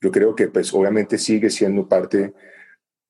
Yo 0.00 0.10
creo 0.10 0.34
que 0.34 0.48
pues 0.48 0.72
obviamente 0.74 1.16
sigue 1.18 1.48
siendo 1.50 1.88
parte 1.88 2.34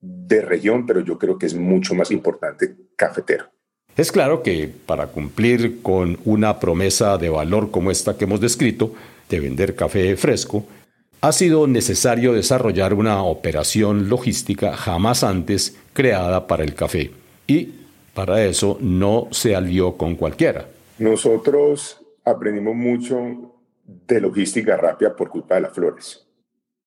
de 0.00 0.42
región, 0.42 0.86
pero 0.86 1.00
yo 1.00 1.18
creo 1.18 1.38
que 1.38 1.46
es 1.46 1.54
mucho 1.54 1.94
más 1.94 2.10
importante 2.10 2.76
cafetero. 2.96 3.50
Es 3.96 4.12
claro 4.12 4.42
que 4.42 4.70
para 4.84 5.06
cumplir 5.06 5.80
con 5.80 6.18
una 6.24 6.60
promesa 6.60 7.16
de 7.16 7.30
valor 7.30 7.70
como 7.70 7.90
esta 7.90 8.16
que 8.16 8.24
hemos 8.24 8.40
descrito, 8.40 8.92
de 9.30 9.40
vender 9.40 9.74
café 9.74 10.16
fresco, 10.16 10.66
ha 11.22 11.32
sido 11.32 11.66
necesario 11.66 12.34
desarrollar 12.34 12.94
una 12.94 13.22
operación 13.22 14.08
logística 14.08 14.76
jamás 14.76 15.24
antes 15.24 15.76
creada 15.94 16.46
para 16.46 16.62
el 16.62 16.74
café. 16.74 17.10
Y 17.46 17.85
para 18.16 18.42
eso 18.42 18.78
no 18.80 19.28
se 19.30 19.54
alió 19.54 19.98
con 19.98 20.16
cualquiera. 20.16 20.66
Nosotros 20.98 22.00
aprendimos 22.24 22.74
mucho 22.74 23.52
de 23.84 24.20
logística 24.22 24.74
rápida 24.78 25.14
por 25.14 25.28
culpa 25.28 25.56
de 25.56 25.60
las 25.60 25.74
flores. 25.74 26.26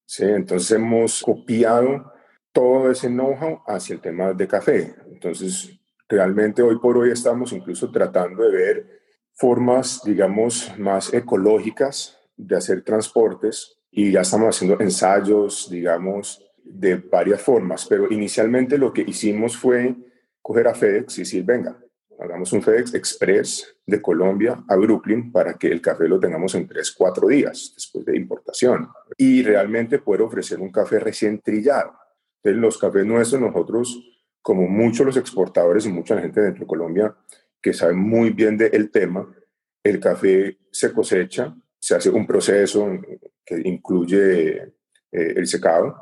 ¿sí? 0.05 0.25
Entonces 0.25 0.71
hemos 0.71 1.21
copiado 1.21 2.11
todo 2.51 2.89
ese 2.89 3.09
know-how 3.09 3.61
hacia 3.67 3.93
el 3.93 4.01
tema 4.01 4.33
de 4.33 4.47
café. 4.47 4.95
Entonces, 5.11 5.79
realmente 6.07 6.63
hoy 6.63 6.79
por 6.79 6.97
hoy 6.97 7.11
estamos 7.11 7.53
incluso 7.53 7.91
tratando 7.91 8.43
de 8.43 8.51
ver 8.51 8.99
formas, 9.33 10.01
digamos, 10.03 10.73
más 10.79 11.13
ecológicas 11.13 12.17
de 12.35 12.57
hacer 12.57 12.81
transportes 12.81 13.77
y 13.91 14.11
ya 14.11 14.21
estamos 14.21 14.55
haciendo 14.55 14.81
ensayos, 14.81 15.69
digamos, 15.69 16.43
de 16.63 16.95
varias 16.95 17.41
formas, 17.41 17.85
pero 17.87 18.11
inicialmente 18.11 18.79
lo 18.79 18.91
que 18.91 19.03
hicimos 19.03 19.55
fue 19.55 19.95
coger 20.41 20.67
a 20.67 20.73
FedEx 20.73 21.17
y 21.17 21.21
decir, 21.21 21.43
venga, 21.43 21.78
hagamos 22.19 22.52
un 22.54 22.62
FedEx 22.62 22.93
Express 22.93 23.75
de 23.86 24.02
Colombia 24.02 24.63
a 24.67 24.75
Brooklyn 24.75 25.32
para 25.32 25.54
que 25.54 25.67
el 25.67 25.82
café 25.82 26.08
lo 26.08 26.19
tengamos 26.19 26.54
en 26.56 26.67
3, 26.67 26.91
4 26.91 27.28
días 27.28 27.71
después 27.75 28.06
de 28.06 28.17
importación 28.17 28.89
y 29.17 29.41
realmente 29.43 29.99
poder 29.99 30.23
ofrecer 30.23 30.60
un 30.60 30.71
café 30.71 30.99
recién 30.99 31.39
trillado. 31.39 31.93
Entonces, 32.38 32.62
los 32.62 32.78
cafés 32.78 33.06
nuestros, 33.06 33.41
nosotros, 33.41 34.21
como 34.41 34.67
muchos 34.67 35.06
los 35.06 35.17
exportadores 35.17 35.86
y 35.86 35.89
mucha 35.89 36.19
gente 36.19 36.41
dentro 36.41 36.62
de 36.62 36.67
Colombia 36.67 37.15
que 37.62 37.73
sabe 37.73 37.93
muy 37.93 38.30
bien 38.30 38.58
del 38.58 38.89
tema, 38.89 39.28
el 39.84 39.99
café 39.99 40.58
se 40.71 40.93
cosecha, 40.93 41.56
se 41.80 41.95
hace 41.95 42.10
un 42.10 42.25
proceso 42.25 42.89
que 43.45 43.62
incluye 43.63 44.58
eh, 44.58 44.73
el 45.12 45.47
secado, 45.47 45.95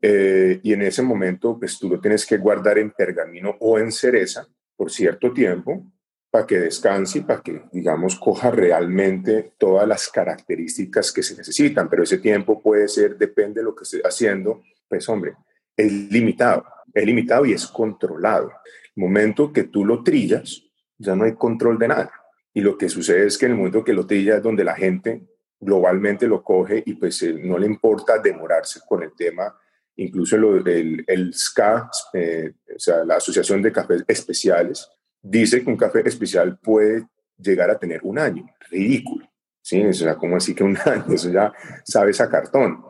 eh, 0.00 0.60
y 0.62 0.72
en 0.72 0.82
ese 0.82 1.02
momento, 1.02 1.58
pues 1.58 1.78
tú 1.78 1.88
lo 1.88 2.00
tienes 2.00 2.26
que 2.26 2.36
guardar 2.36 2.78
en 2.78 2.90
pergamino 2.90 3.56
o 3.60 3.78
en 3.78 3.90
cereza 3.90 4.46
por 4.76 4.90
cierto 4.90 5.32
tiempo 5.32 5.86
para 6.30 6.46
que 6.46 6.60
descanse 6.60 7.18
y 7.18 7.22
para 7.22 7.40
que, 7.40 7.62
digamos, 7.72 8.16
coja 8.16 8.50
realmente 8.50 9.54
todas 9.58 9.88
las 9.88 10.08
características 10.08 11.12
que 11.12 11.22
se 11.22 11.36
necesitan. 11.36 11.88
Pero 11.88 12.02
ese 12.02 12.18
tiempo 12.18 12.60
puede 12.60 12.88
ser, 12.88 13.16
depende 13.16 13.60
de 13.60 13.64
lo 13.64 13.74
que 13.74 13.84
esté 13.84 14.02
haciendo, 14.04 14.62
pues 14.88 15.08
hombre, 15.08 15.34
es 15.76 15.92
limitado, 16.10 16.64
es 16.92 17.06
limitado 17.06 17.46
y 17.46 17.52
es 17.52 17.66
controlado. 17.66 18.52
El 18.94 19.02
momento 19.02 19.52
que 19.52 19.64
tú 19.64 19.84
lo 19.84 20.02
trillas, 20.02 20.62
ya 20.98 21.14
no 21.16 21.24
hay 21.24 21.34
control 21.34 21.78
de 21.78 21.88
nada. 21.88 22.12
Y 22.52 22.60
lo 22.60 22.76
que 22.76 22.88
sucede 22.88 23.26
es 23.26 23.38
que 23.38 23.46
en 23.46 23.52
el 23.52 23.58
momento 23.58 23.84
que 23.84 23.92
lo 23.92 24.06
trillas 24.06 24.38
es 24.38 24.42
donde 24.42 24.64
la 24.64 24.74
gente 24.74 25.26
globalmente 25.58 26.26
lo 26.26 26.42
coge 26.42 26.82
y 26.84 26.94
pues 26.94 27.22
eh, 27.22 27.34
no 27.42 27.58
le 27.58 27.66
importa 27.66 28.18
demorarse 28.18 28.80
con 28.86 29.02
el 29.02 29.12
tema. 29.14 29.54
Incluso 29.96 30.36
el, 30.36 31.04
el 31.06 31.34
SCA, 31.34 31.90
eh, 32.12 32.52
o 32.74 32.78
sea, 32.78 33.04
la 33.04 33.16
Asociación 33.16 33.62
de 33.62 33.72
Cafés 33.72 34.04
Especiales, 34.06 34.88
dice 35.22 35.62
que 35.62 35.70
un 35.70 35.76
café 35.76 36.06
especial 36.06 36.58
puede 36.58 37.06
llegar 37.38 37.70
a 37.70 37.78
tener 37.78 38.00
un 38.02 38.18
año. 38.18 38.46
Ridículo. 38.70 39.28
¿sí? 39.62 39.84
O 39.84 39.92
sea, 39.92 40.16
¿cómo 40.16 40.36
así 40.36 40.54
que 40.54 40.64
un 40.64 40.76
año? 40.84 41.06
Eso 41.12 41.30
ya 41.30 41.52
sabes 41.84 42.20
a 42.20 42.28
cartón. 42.28 42.84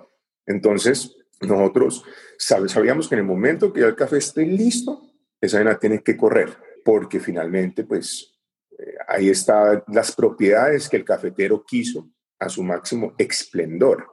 Entonces, 0.44 1.16
nosotros 1.40 2.04
sabíamos 2.38 3.08
que 3.08 3.14
en 3.14 3.20
el 3.20 3.26
momento 3.26 3.72
que 3.72 3.80
ya 3.80 3.86
el 3.86 3.96
café 3.96 4.18
esté 4.18 4.44
listo, 4.44 5.02
esa 5.40 5.58
vena 5.58 5.78
tiene 5.78 6.02
que 6.02 6.16
correr, 6.16 6.50
porque 6.84 7.20
finalmente, 7.20 7.84
pues, 7.84 8.32
eh, 8.78 8.94
ahí 9.08 9.28
están 9.28 9.82
las 9.88 10.12
propiedades 10.12 10.88
que 10.88 10.96
el 10.96 11.04
cafetero 11.04 11.64
quiso 11.64 12.10
a 12.38 12.48
su 12.48 12.62
máximo 12.62 13.14
esplendor. 13.18 14.06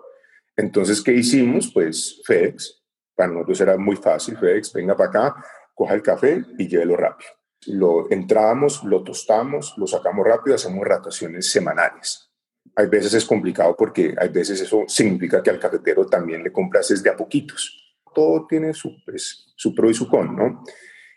Entonces, 0.56 1.02
¿qué 1.02 1.14
hicimos? 1.14 1.72
Pues 1.74 2.22
FedEx, 2.26 2.83
para 3.15 3.32
nosotros 3.32 3.62
era 3.62 3.78
muy 3.78 3.95
fácil, 3.95 4.38
FedEx, 4.38 4.73
venga 4.73 4.95
para 4.95 5.10
acá, 5.10 5.45
coja 5.73 5.93
el 5.93 6.02
café 6.02 6.43
y 6.58 6.67
llévelo 6.67 6.97
rápido. 6.97 7.32
Lo 7.67 8.12
entramos, 8.12 8.84
lo 8.84 9.04
tostamos, 9.04 9.73
lo 9.78 9.88
sacamos 9.88 10.26
rápido, 10.26 10.56
hacemos 10.56 10.86
rotaciones 10.86 11.49
semanales 11.52 12.34
hay 12.76 12.88
veces 12.88 13.13
es 13.13 13.26
complicado 13.26 13.76
porque 13.78 14.15
hay 14.17 14.30
veces 14.30 14.62
eso 14.62 14.84
significa 14.88 15.43
que 15.43 15.49
al 15.49 15.60
cafetero 15.60 16.06
también 16.06 16.43
le 16.43 16.52
compras 16.52 16.89
desde 16.89 17.10
a 17.10 17.15
poquitos. 17.15 17.80
Todo 18.13 18.45
tiene 18.47 18.73
su, 18.73 18.95
pues, 19.06 19.54
su 19.56 19.73
pro 19.73 19.89
y 19.89 19.93
su 19.93 20.08
con, 20.08 20.36
¿no? 20.36 20.63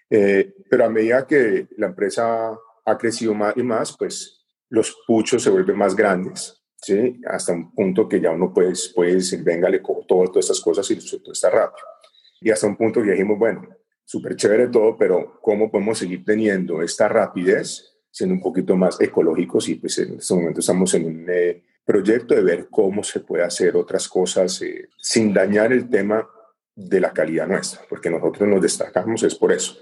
Eh, 0.08 0.54
pero 0.68 0.84
a 0.84 0.90
medida 0.90 1.26
que 1.26 1.68
la 1.76 1.88
empresa 1.88 2.56
ha 2.84 2.98
crecido 2.98 3.34
más 3.34 3.56
y 3.56 3.62
más, 3.62 3.96
pues 3.96 4.46
los 4.68 4.96
puchos 5.06 5.42
se 5.42 5.50
vuelven 5.50 5.76
más 5.76 5.94
grandes, 5.94 6.62
¿sí? 6.86 7.20
Hasta 7.26 7.52
un 7.52 7.72
punto 7.72 8.08
que 8.08 8.20
ya 8.20 8.30
uno 8.30 8.54
puede, 8.54 8.72
puede 8.94 9.14
decir, 9.14 9.42
venga, 9.42 9.68
le 9.68 9.82
cojo 9.82 10.04
todo, 10.06 10.24
todas 10.26 10.44
estas 10.46 10.60
cosas 10.60 10.88
y 10.90 10.96
todo 10.96 11.32
está 11.32 11.50
rápido. 11.50 11.86
Y 12.40 12.50
hasta 12.50 12.66
un 12.66 12.76
punto 12.76 13.02
que 13.02 13.10
dijimos, 13.10 13.38
bueno, 13.38 13.68
súper 14.04 14.36
chévere 14.36 14.68
todo, 14.68 14.96
pero 14.96 15.40
¿cómo 15.42 15.70
podemos 15.70 15.98
seguir 15.98 16.24
teniendo 16.24 16.80
esta 16.82 17.08
rapidez 17.08 17.96
siendo 18.16 18.34
un 18.34 18.40
poquito 18.40 18.76
más 18.76 18.98
ecológicos 18.98 19.68
y 19.68 19.74
pues 19.74 19.98
en 19.98 20.14
este 20.14 20.34
momento 20.34 20.60
estamos 20.60 20.94
en 20.94 21.04
un 21.04 21.26
eh, 21.28 21.62
proyecto 21.84 22.34
de 22.34 22.42
ver 22.42 22.68
cómo 22.70 23.02
se 23.04 23.20
puede 23.20 23.44
hacer 23.44 23.76
otras 23.76 24.08
cosas 24.08 24.62
eh, 24.62 24.88
sin 24.96 25.34
dañar 25.34 25.70
el 25.70 25.90
tema 25.90 26.26
de 26.74 26.98
la 26.98 27.12
calidad 27.12 27.46
nuestra, 27.46 27.82
porque 27.90 28.08
nosotros 28.08 28.48
nos 28.48 28.62
destacamos 28.62 29.22
es 29.22 29.34
por 29.34 29.52
eso. 29.52 29.76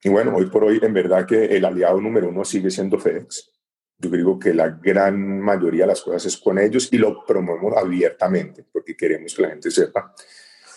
Y 0.00 0.08
bueno, 0.08 0.36
hoy 0.36 0.46
por 0.46 0.62
hoy 0.62 0.78
en 0.80 0.94
verdad 0.94 1.26
que 1.26 1.56
el 1.56 1.64
aliado 1.64 2.00
número 2.00 2.28
uno 2.28 2.44
sigue 2.44 2.70
siendo 2.70 3.00
FedEx. 3.00 3.50
Yo 3.98 4.10
digo 4.10 4.38
que 4.38 4.52
la 4.52 4.68
gran 4.68 5.40
mayoría 5.40 5.84
de 5.84 5.88
las 5.88 6.02
cosas 6.02 6.26
es 6.26 6.36
con 6.36 6.58
ellos 6.58 6.88
y 6.92 6.98
lo 6.98 7.24
promovemos 7.24 7.76
abiertamente 7.76 8.64
porque 8.70 8.96
queremos 8.96 9.34
que 9.34 9.42
la 9.42 9.48
gente 9.50 9.70
sepa. 9.70 10.12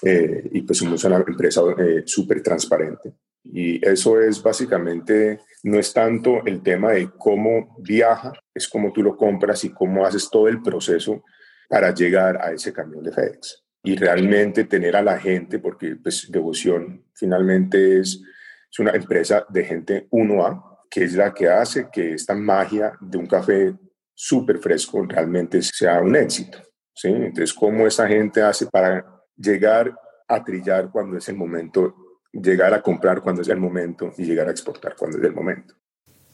Eh, 0.02 0.50
y 0.54 0.62
pues 0.62 0.78
somos 0.78 1.04
una 1.04 1.18
empresa 1.18 1.62
súper 2.06 2.42
transparente. 2.42 3.14
Y 3.44 3.86
eso 3.86 4.22
es 4.22 4.42
básicamente, 4.44 5.40
no 5.64 5.80
es 5.80 5.94
tanto 5.94 6.46
el 6.46 6.62
tema 6.62 6.92
de 6.92 7.10
cómo 7.18 7.76
viaja, 7.80 8.34
es 8.54 8.68
cómo 8.68 8.92
tú 8.92 9.02
lo 9.02 9.16
compras 9.16 9.64
y 9.64 9.70
cómo 9.70 10.06
haces 10.06 10.30
todo 10.30 10.48
el 10.48 10.62
proceso 10.62 11.24
para 11.68 11.94
llegar 11.94 12.42
a 12.42 12.52
ese 12.52 12.74
camión 12.74 13.04
de 13.04 13.12
FedEx. 13.12 13.64
Y 13.84 13.96
realmente 13.96 14.66
tener 14.66 14.96
a 14.96 15.02
la 15.02 15.18
gente, 15.18 15.60
porque 15.60 15.96
pues 15.96 16.30
Devoción 16.30 17.06
finalmente 17.14 18.00
es, 18.00 18.22
es 18.70 18.80
una 18.80 18.92
empresa 18.92 19.46
de 19.50 19.64
gente 19.64 20.08
1A, 20.12 20.69
que 20.90 21.04
es 21.04 21.14
la 21.14 21.34
que 21.34 21.48
hace 21.48 21.88
que 21.92 22.14
esta 22.14 22.36
magia 22.36 22.94
de 23.00 23.18
un 23.18 23.28
café 23.28 23.74
súper 24.14 24.60
fresco 24.60 25.06
realmente 25.08 25.62
sea 25.62 26.02
un 26.02 26.16
éxito. 26.16 26.58
¿sí? 26.94 27.10
Entonces, 27.10 27.54
¿cómo 27.54 27.88
esa 27.88 28.08
gente 28.08 28.42
hace 28.42 28.66
para 28.66 29.06
llegar 29.36 29.96
a 30.28 30.44
trillar 30.44 30.90
cuando 30.92 31.18
es 31.18 31.30
el 31.30 31.36
momento 31.36 31.96
llegar 32.32 32.74
a 32.74 32.82
comprar 32.82 33.22
cuando 33.22 33.42
es 33.42 33.48
el 33.50 33.58
momento 33.58 34.12
y 34.18 34.26
llegar 34.26 34.48
a 34.48 34.52
exportar 34.52 34.96
cuando 34.98 35.18
es 35.18 35.24
el 35.24 35.34
momento. 35.34 35.74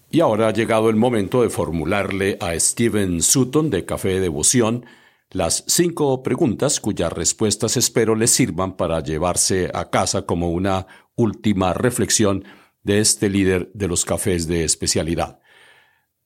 Y 0.09 0.19
ahora 0.19 0.47
ha 0.47 0.53
llegado 0.53 0.89
el 0.89 0.95
momento 0.95 1.41
de 1.41 1.49
formularle 1.49 2.37
a 2.39 2.57
Steven 2.59 3.21
Sutton 3.21 3.69
de 3.69 3.85
Café 3.85 4.19
Devoción 4.19 4.85
las 5.31 5.63
cinco 5.67 6.21
preguntas 6.21 6.79
cuyas 6.79 7.11
respuestas 7.11 7.75
espero 7.77 8.15
le 8.15 8.27
sirvan 8.27 8.77
para 8.77 9.01
llevarse 9.01 9.71
a 9.73 9.89
casa 9.89 10.25
como 10.25 10.51
una 10.51 10.85
última 11.15 11.73
reflexión 11.73 12.45
de 12.85 12.99
este 12.99 13.29
líder 13.29 13.71
de 13.73 13.87
los 13.87 14.05
cafés 14.05 14.47
de 14.47 14.63
especialidad. 14.63 15.39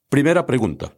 Primera 0.09 0.45
pregunta. 0.45 0.93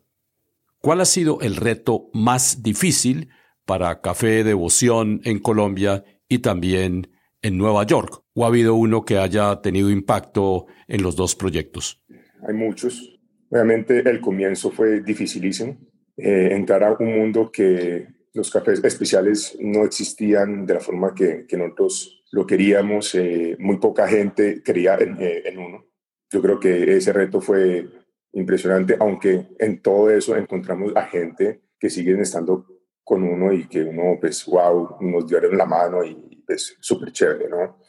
¿Cuál 0.79 1.01
ha 1.01 1.05
sido 1.05 1.39
el 1.41 1.55
reto 1.55 2.09
más 2.13 2.63
difícil 2.63 3.29
para 3.65 4.01
Café 4.01 4.43
Devoción 4.43 5.21
en 5.23 5.37
Colombia 5.39 6.03
y 6.27 6.39
también 6.39 7.11
en 7.43 7.57
Nueva 7.57 7.85
York? 7.85 8.23
¿O 8.33 8.43
ha 8.43 8.47
habido 8.47 8.73
uno 8.73 9.05
que 9.05 9.19
haya 9.19 9.61
tenido 9.61 9.91
impacto 9.91 10.65
en 10.87 11.03
los 11.03 11.15
dos 11.15 11.35
proyectos? 11.35 12.03
Hay 12.47 12.55
muchos. 12.55 13.19
Obviamente 13.49 13.99
el 14.09 14.19
comienzo 14.19 14.71
fue 14.71 15.01
dificilísimo. 15.01 15.77
Eh, 16.17 16.49
entrar 16.53 16.83
a 16.83 16.97
un 16.99 17.19
mundo 17.19 17.51
que 17.51 18.07
los 18.33 18.49
cafés 18.49 18.83
especiales 18.83 19.55
no 19.59 19.83
existían 19.83 20.65
de 20.65 20.73
la 20.73 20.79
forma 20.79 21.13
que, 21.13 21.45
que 21.47 21.57
nosotros 21.57 22.20
lo 22.31 22.45
queríamos. 22.45 23.15
Eh, 23.15 23.55
muy 23.59 23.77
poca 23.77 24.07
gente 24.07 24.61
creía 24.63 24.95
en, 24.95 25.17
eh, 25.21 25.43
en 25.45 25.59
uno. 25.59 25.85
Yo 26.29 26.41
creo 26.41 26.59
que 26.59 26.97
ese 26.97 27.13
reto 27.13 27.41
fue 27.41 27.87
impresionante, 28.33 28.95
aunque 28.99 29.47
en 29.59 29.81
todo 29.81 30.09
eso 30.09 30.35
encontramos 30.35 30.93
a 30.95 31.03
gente 31.03 31.61
que 31.77 31.89
siguen 31.89 32.21
estando 32.21 32.65
con 33.03 33.23
uno 33.23 33.51
y 33.51 33.67
que 33.67 33.83
uno, 33.83 34.17
pues, 34.19 34.45
wow, 34.45 34.97
nos 35.01 35.27
dieron 35.27 35.57
la 35.57 35.65
mano 35.65 36.03
y 36.03 36.43
es 36.47 36.77
súper 36.79 37.11
chévere, 37.11 37.49
¿no? 37.49 37.79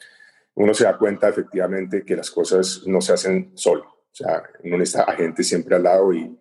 Uno 0.55 0.73
se 0.73 0.83
da 0.83 0.97
cuenta 0.97 1.29
efectivamente 1.29 2.03
que 2.03 2.15
las 2.15 2.29
cosas 2.29 2.83
no 2.85 3.01
se 3.01 3.13
hacen 3.13 3.51
solo, 3.55 3.83
o 3.83 4.15
sea, 4.15 4.43
uno 4.63 4.77
necesita 4.77 5.03
a 5.03 5.15
gente 5.15 5.43
siempre 5.43 5.75
al 5.75 5.83
lado 5.83 6.13
y 6.13 6.37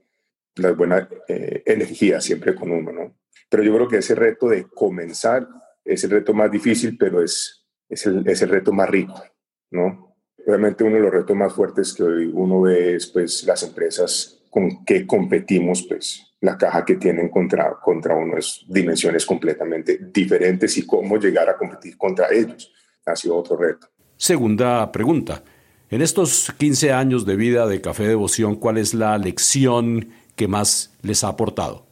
la 0.57 0.73
buena 0.73 1.09
eh, 1.29 1.63
siempre 2.21 2.55
con 2.55 2.71
uno, 2.71 2.93
¿no? 2.93 3.17
Pero 3.49 3.63
yo 3.63 3.75
creo 3.75 3.89
que 3.89 3.99
ese 3.99 4.15
reto 4.15 4.49
de 4.49 4.65
comenzar 4.65 5.47
es 5.85 6.05
el 6.05 6.11
reto 6.11 6.35
más 6.35 6.51
difícil, 6.51 6.97
pero 6.99 7.23
es, 7.23 7.62
es, 7.93 8.07
el, 8.07 8.27
es 8.27 8.43
el 8.43 8.49
reto 8.49 8.73
más 8.73 8.89
rico, 8.89 9.23
¿no? 9.71 10.17
Obviamente 10.47 10.83
uno 10.83 10.97
de 10.97 11.03
los 11.03 11.13
retos 11.13 11.37
más 11.37 11.53
fuertes 11.53 11.93
que 11.93 12.03
hoy 12.03 12.31
uno 12.33 12.63
ve 12.63 12.97
es 12.97 13.07
pues 13.07 13.45
las 13.45 13.63
empresas 13.63 14.43
con 14.51 14.85
que 14.85 15.07
competimos, 15.07 15.87
pues 15.89 16.35
la 16.41 16.59
caja 16.59 16.85
que 16.85 16.97
tienen 16.97 17.29
contra, 17.29 17.79
contra 17.81 18.17
uno 18.17 18.37
es 18.37 18.65
dimensiones 18.69 19.25
completamente 19.25 19.99
diferentes 20.13 20.77
y 20.77 20.85
cómo 20.85 21.17
llegar 21.17 21.49
a 21.49 21.57
competir 21.57 21.97
contra 21.97 22.33
ellos 22.33 22.73
ha 23.07 23.15
sido 23.15 23.37
otro 23.37 23.57
reto. 23.57 23.89
Segunda 24.17 24.91
pregunta. 24.91 25.43
En 25.91 26.01
estos 26.01 26.53
15 26.57 26.93
años 26.93 27.27
de 27.27 27.37
vida 27.37 27.67
de 27.67 27.81
Café 27.81 28.09
Devoción, 28.09 28.57
¿cuál 28.57 28.79
es 28.79 28.95
la 28.95 29.19
lección 29.19 30.09
que 30.37 30.49
más 30.49 30.97
les 31.03 31.23
ha 31.23 31.29
aportado? 31.29 31.87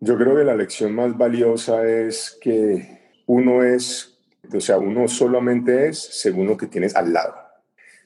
Yo 0.00 0.16
creo 0.16 0.36
que 0.36 0.44
la 0.44 0.54
lección 0.54 0.94
más 0.94 1.16
valiosa 1.16 1.86
es 1.86 2.38
que 2.40 3.00
uno 3.26 3.62
es, 3.62 4.11
o 4.50 4.60
sea, 4.60 4.78
uno 4.78 5.08
solamente 5.08 5.88
es 5.88 5.98
según 5.98 6.46
lo 6.46 6.56
que 6.56 6.66
tienes 6.66 6.96
al 6.96 7.12
lado. 7.12 7.34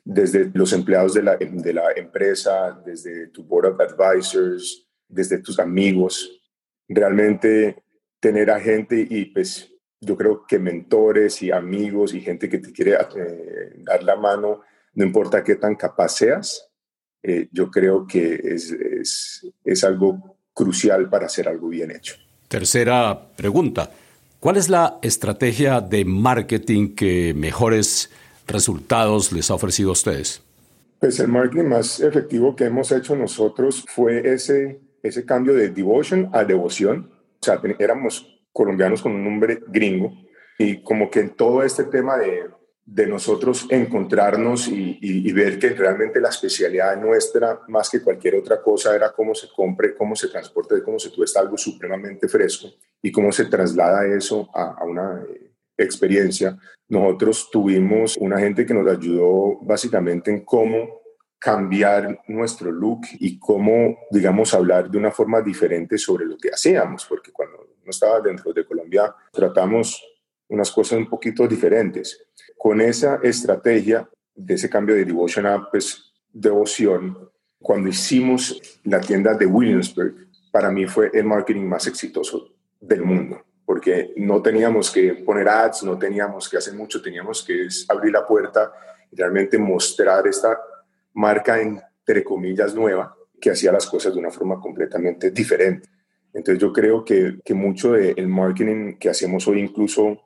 Desde 0.04 0.50
los 0.54 0.72
empleados 0.72 1.14
de 1.14 1.22
la, 1.22 1.36
de 1.36 1.72
la 1.72 1.92
empresa, 1.96 2.80
desde 2.84 3.28
tu 3.28 3.42
board 3.42 3.66
of 3.66 3.80
advisors, 3.80 4.86
desde 5.08 5.38
tus 5.38 5.58
amigos, 5.58 6.42
realmente 6.88 7.82
tener 8.20 8.50
a 8.50 8.60
gente 8.60 9.06
y 9.08 9.26
pues 9.26 9.72
yo 10.00 10.16
creo 10.16 10.44
que 10.46 10.58
mentores 10.58 11.42
y 11.42 11.50
amigos 11.50 12.14
y 12.14 12.20
gente 12.20 12.48
que 12.48 12.58
te 12.58 12.72
quiere 12.72 12.92
eh, 12.92 13.72
dar 13.78 14.02
la 14.02 14.16
mano, 14.16 14.60
no 14.94 15.04
importa 15.04 15.42
qué 15.42 15.56
tan 15.56 15.74
capaz 15.74 16.10
seas, 16.10 16.70
eh, 17.22 17.48
yo 17.50 17.70
creo 17.70 18.06
que 18.06 18.34
es, 18.34 18.70
es, 18.70 19.46
es 19.64 19.84
algo 19.84 20.36
crucial 20.52 21.08
para 21.08 21.26
hacer 21.26 21.48
algo 21.48 21.68
bien 21.68 21.90
hecho. 21.90 22.14
Tercera 22.48 23.28
pregunta. 23.36 23.90
¿Cuál 24.40 24.56
es 24.56 24.68
la 24.68 24.98
estrategia 25.02 25.80
de 25.80 26.04
marketing 26.04 26.94
que 26.94 27.34
mejores 27.34 28.10
resultados 28.46 29.32
les 29.32 29.50
ha 29.50 29.54
ofrecido 29.54 29.90
a 29.90 29.92
ustedes? 29.92 30.42
Pues 31.00 31.18
el 31.20 31.28
marketing 31.28 31.68
más 31.68 32.00
efectivo 32.00 32.54
que 32.54 32.64
hemos 32.64 32.92
hecho 32.92 33.16
nosotros 33.16 33.84
fue 33.88 34.32
ese, 34.32 34.80
ese 35.02 35.24
cambio 35.24 35.54
de 35.54 35.70
devotion 35.70 36.28
a 36.32 36.44
devoción. 36.44 37.10
O 37.40 37.44
sea, 37.44 37.60
éramos 37.78 38.40
colombianos 38.52 39.02
con 39.02 39.12
un 39.12 39.24
nombre 39.24 39.62
gringo 39.68 40.12
y 40.58 40.82
como 40.82 41.10
que 41.10 41.20
en 41.20 41.30
todo 41.30 41.62
este 41.62 41.84
tema 41.84 42.16
de 42.18 42.44
de 42.86 43.04
nosotros 43.04 43.66
encontrarnos 43.68 44.68
y, 44.68 45.32
ver 45.32 45.58
que 45.58 45.70
realmente 45.70 46.20
la 46.20 46.28
especialidad 46.28 46.96
nuestra, 46.96 47.60
más 47.66 47.90
que 47.90 48.00
cualquier 48.00 48.36
otra 48.36 48.62
cosa, 48.62 48.94
era 48.94 49.12
cómo 49.12 49.34
se 49.34 49.48
compre, 49.54 49.96
cómo 49.96 50.14
se 50.14 50.28
transporta, 50.28 50.76
cómo 50.84 50.98
se 50.98 51.10
tuesta 51.10 51.40
algo 51.40 51.58
supremamente 51.58 52.28
fresco 52.28 52.68
y 53.02 53.12
cómo 53.12 53.32
se 53.32 53.46
traslada 53.46 54.06
eso 54.06 54.48
a, 54.54 54.84
una 54.84 55.22
eh, 55.22 55.52
experiencia. 55.76 56.58
Nosotros 56.88 57.48
tuvimos 57.50 58.16
una 58.18 58.38
gente 58.38 58.64
que 58.64 58.74
nos 58.74 58.88
ayudó 58.88 59.58
básicamente 59.62 60.30
en 60.30 60.44
cómo 60.44 61.00
cambiar 61.38 62.22
nuestro 62.28 62.72
look 62.72 63.02
y 63.18 63.38
cómo, 63.38 63.96
digamos, 64.10 64.54
hablar 64.54 64.90
de 64.90 64.98
una 64.98 65.10
forma 65.10 65.40
diferente 65.42 65.98
sobre 65.98 66.24
lo 66.24 66.36
que 66.36 66.48
hacíamos, 66.50 67.04
porque 67.06 67.30
cuando 67.30 67.58
no 67.84 67.90
estaba 67.90 68.20
dentro 68.20 68.52
de 68.52 68.64
Colombia 68.64 69.14
tratamos 69.32 70.02
unas 70.48 70.70
cosas 70.70 70.98
un 70.98 71.08
poquito 71.08 71.46
diferentes 71.46 72.26
con 72.56 72.80
esa 72.80 73.20
estrategia 73.22 74.08
de 74.34 74.54
ese 74.54 74.70
cambio 74.70 74.94
de 74.94 75.04
devotion 75.04 75.46
a 75.46 75.70
pues, 75.70 76.12
devoción, 76.32 77.30
cuando 77.60 77.88
hicimos 77.88 78.60
la 78.84 79.00
tienda 79.00 79.34
de 79.34 79.46
Williamsburg, 79.46 80.28
para 80.52 80.70
mí 80.70 80.86
fue 80.86 81.10
el 81.14 81.24
marketing 81.24 81.64
más 81.64 81.86
exitoso 81.86 82.55
del 82.80 83.02
mundo, 83.02 83.44
porque 83.64 84.12
no 84.16 84.42
teníamos 84.42 84.90
que 84.90 85.14
poner 85.14 85.48
ads, 85.48 85.82
no 85.82 85.98
teníamos 85.98 86.48
que 86.48 86.56
hacer 86.56 86.74
mucho, 86.74 87.02
teníamos 87.02 87.44
que 87.44 87.68
abrir 87.88 88.12
la 88.12 88.26
puerta 88.26 88.72
y 89.10 89.16
realmente 89.16 89.58
mostrar 89.58 90.26
esta 90.26 90.58
marca 91.14 91.60
entre 91.60 92.22
comillas 92.22 92.74
nueva 92.74 93.16
que 93.40 93.50
hacía 93.50 93.72
las 93.72 93.86
cosas 93.86 94.14
de 94.14 94.20
una 94.20 94.30
forma 94.30 94.60
completamente 94.60 95.30
diferente. 95.30 95.88
Entonces 96.32 96.60
yo 96.60 96.72
creo 96.72 97.04
que, 97.04 97.38
que 97.44 97.54
mucho 97.54 97.92
del 97.92 98.28
marketing 98.28 98.98
que 98.98 99.08
hacemos 99.08 99.46
hoy 99.48 99.60
incluso 99.60 100.20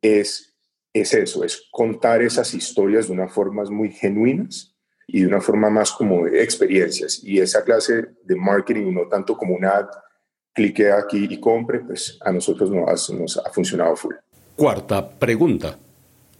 es 0.00 0.50
es 0.92 1.14
eso, 1.14 1.44
es 1.44 1.68
contar 1.70 2.22
esas 2.22 2.52
historias 2.54 3.06
de 3.06 3.12
una 3.12 3.28
forma 3.28 3.64
muy 3.64 3.92
genuinas 3.92 4.76
y 5.06 5.20
de 5.20 5.26
una 5.28 5.40
forma 5.40 5.70
más 5.70 5.92
como 5.92 6.26
experiencias. 6.26 7.22
Y 7.22 7.40
esa 7.40 7.64
clase 7.64 8.08
de 8.24 8.36
marketing, 8.36 8.92
no 8.92 9.08
tanto 9.08 9.36
como 9.36 9.54
una 9.54 9.70
ad, 9.70 9.88
clique 10.60 10.92
aquí 10.92 11.26
y 11.30 11.40
compre, 11.40 11.80
pues 11.80 12.18
a 12.20 12.30
nosotros 12.30 12.70
nos, 12.70 13.10
nos 13.10 13.38
ha 13.38 13.50
funcionado 13.50 13.96
full. 13.96 14.14
Cuarta 14.56 15.08
pregunta. 15.08 15.78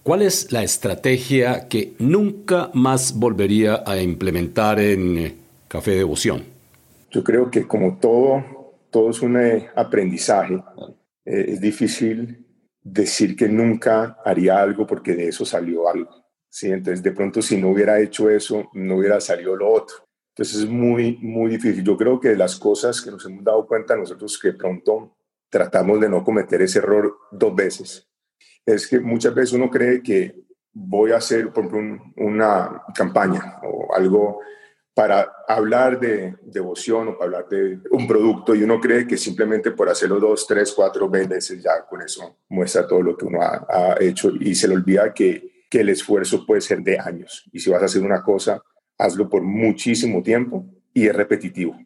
¿Cuál 0.02 0.22
es 0.22 0.52
la 0.52 0.62
estrategia 0.62 1.68
que 1.68 1.94
nunca 1.98 2.70
más 2.74 3.14
volvería 3.18 3.82
a 3.86 3.98
implementar 4.00 4.78
en 4.78 5.18
eh, 5.18 5.34
Café 5.68 5.92
Devoción? 5.92 6.44
Yo 7.10 7.24
creo 7.24 7.50
que 7.50 7.66
como 7.66 7.98
todo, 7.98 8.44
todo 8.90 9.10
es 9.10 9.22
un 9.22 9.38
eh, 9.38 9.70
aprendizaje. 9.74 10.62
Eh, 11.24 11.46
es 11.48 11.60
difícil 11.60 12.46
decir 12.82 13.34
que 13.34 13.48
nunca 13.48 14.18
haría 14.22 14.60
algo 14.60 14.86
porque 14.86 15.14
de 15.14 15.28
eso 15.28 15.46
salió 15.46 15.88
algo. 15.88 16.10
¿sí? 16.50 16.70
Entonces, 16.70 17.02
de 17.02 17.12
pronto, 17.12 17.40
si 17.40 17.56
no 17.56 17.70
hubiera 17.70 17.98
hecho 18.00 18.28
eso, 18.28 18.68
no 18.74 18.96
hubiera 18.96 19.18
salido 19.20 19.56
lo 19.56 19.72
otro. 19.72 19.96
Entonces, 20.40 20.62
es 20.62 20.70
muy, 20.70 21.18
muy 21.20 21.50
difícil. 21.50 21.84
Yo 21.84 21.98
creo 21.98 22.18
que 22.18 22.34
las 22.34 22.58
cosas 22.58 23.02
que 23.02 23.10
nos 23.10 23.26
hemos 23.26 23.44
dado 23.44 23.66
cuenta 23.66 23.94
nosotros 23.94 24.38
que 24.38 24.54
pronto 24.54 25.14
tratamos 25.50 26.00
de 26.00 26.08
no 26.08 26.24
cometer 26.24 26.62
ese 26.62 26.78
error 26.78 27.14
dos 27.30 27.54
veces, 27.54 28.08
es 28.64 28.88
que 28.88 29.00
muchas 29.00 29.34
veces 29.34 29.52
uno 29.52 29.68
cree 29.68 30.02
que 30.02 30.34
voy 30.72 31.12
a 31.12 31.18
hacer, 31.18 31.52
por 31.52 31.66
ejemplo, 31.66 32.12
una 32.16 32.82
campaña 32.94 33.60
o 33.64 33.94
algo 33.94 34.40
para 34.94 35.30
hablar 35.46 36.00
de 36.00 36.34
devoción 36.40 37.08
o 37.08 37.18
para 37.18 37.24
hablar 37.26 37.48
de 37.50 37.78
un 37.90 38.06
producto 38.06 38.54
y 38.54 38.62
uno 38.62 38.80
cree 38.80 39.06
que 39.06 39.18
simplemente 39.18 39.72
por 39.72 39.90
hacerlo 39.90 40.18
dos, 40.18 40.46
tres, 40.46 40.72
cuatro 40.72 41.10
veces 41.10 41.62
ya 41.62 41.84
con 41.86 42.00
eso 42.00 42.38
muestra 42.48 42.86
todo 42.86 43.02
lo 43.02 43.14
que 43.14 43.26
uno 43.26 43.40
ha, 43.42 43.96
hecho 44.00 44.30
y 44.40 44.54
se 44.54 44.68
le 44.68 44.76
olvida 44.76 45.12
que, 45.12 45.66
que 45.68 45.80
el 45.80 45.90
esfuerzo 45.90 46.46
puede 46.46 46.62
ser 46.62 46.80
de 46.80 46.98
años 46.98 47.44
y 47.52 47.60
si 47.60 47.68
vas 47.68 47.82
a 47.82 47.84
hacer 47.84 48.00
una 48.00 48.22
cosa, 48.22 48.62
hazlo 49.00 49.28
por 49.28 49.42
muchísimo 49.42 50.22
tiempo 50.22 50.66
y 50.92 51.06
es 51.06 51.14
repetitivo. 51.14 51.76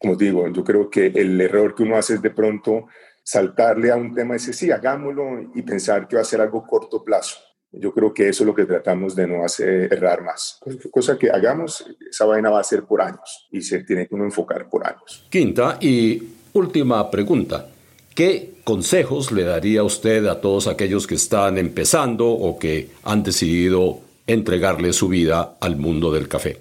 Como 0.00 0.16
digo, 0.16 0.48
yo 0.48 0.64
creo 0.64 0.88
que 0.88 1.06
el 1.06 1.40
error 1.40 1.74
que 1.74 1.82
uno 1.82 1.96
hace 1.96 2.14
es 2.14 2.22
de 2.22 2.30
pronto 2.30 2.86
saltarle 3.22 3.90
a 3.90 3.96
un 3.96 4.14
tema 4.14 4.34
y 4.34 4.38
decir, 4.38 4.54
sí, 4.54 4.70
hagámoslo 4.70 5.50
y 5.54 5.62
pensar 5.62 6.08
que 6.08 6.16
va 6.16 6.22
a 6.22 6.24
ser 6.24 6.40
algo 6.40 6.66
corto 6.66 7.04
plazo 7.04 7.36
yo 7.72 7.92
creo 7.92 8.12
que 8.12 8.28
eso 8.28 8.42
es 8.42 8.46
lo 8.46 8.54
que 8.54 8.64
tratamos 8.64 9.14
de 9.14 9.26
no 9.26 9.44
hacer 9.44 9.92
errar 9.92 10.22
más. 10.22 10.58
Cosa 10.90 11.16
que 11.16 11.30
hagamos, 11.30 11.84
esa 12.10 12.24
vaina 12.24 12.50
va 12.50 12.60
a 12.60 12.64
ser 12.64 12.84
por 12.84 13.00
años 13.00 13.48
y 13.50 13.60
se 13.60 13.84
tiene 13.84 14.08
que 14.08 14.14
uno 14.14 14.24
enfocar 14.24 14.68
por 14.68 14.86
años. 14.86 15.26
Quinta 15.30 15.78
y 15.80 16.22
última 16.52 17.10
pregunta. 17.10 17.68
¿Qué 18.14 18.54
consejos 18.64 19.30
le 19.30 19.44
daría 19.44 19.84
usted 19.84 20.26
a 20.26 20.40
todos 20.40 20.66
aquellos 20.66 21.06
que 21.06 21.14
están 21.14 21.58
empezando 21.58 22.28
o 22.28 22.58
que 22.58 22.90
han 23.04 23.22
decidido 23.22 24.00
entregarle 24.30 24.92
su 24.92 25.08
vida 25.08 25.56
al 25.60 25.76
mundo 25.76 26.12
del 26.12 26.28
café? 26.28 26.58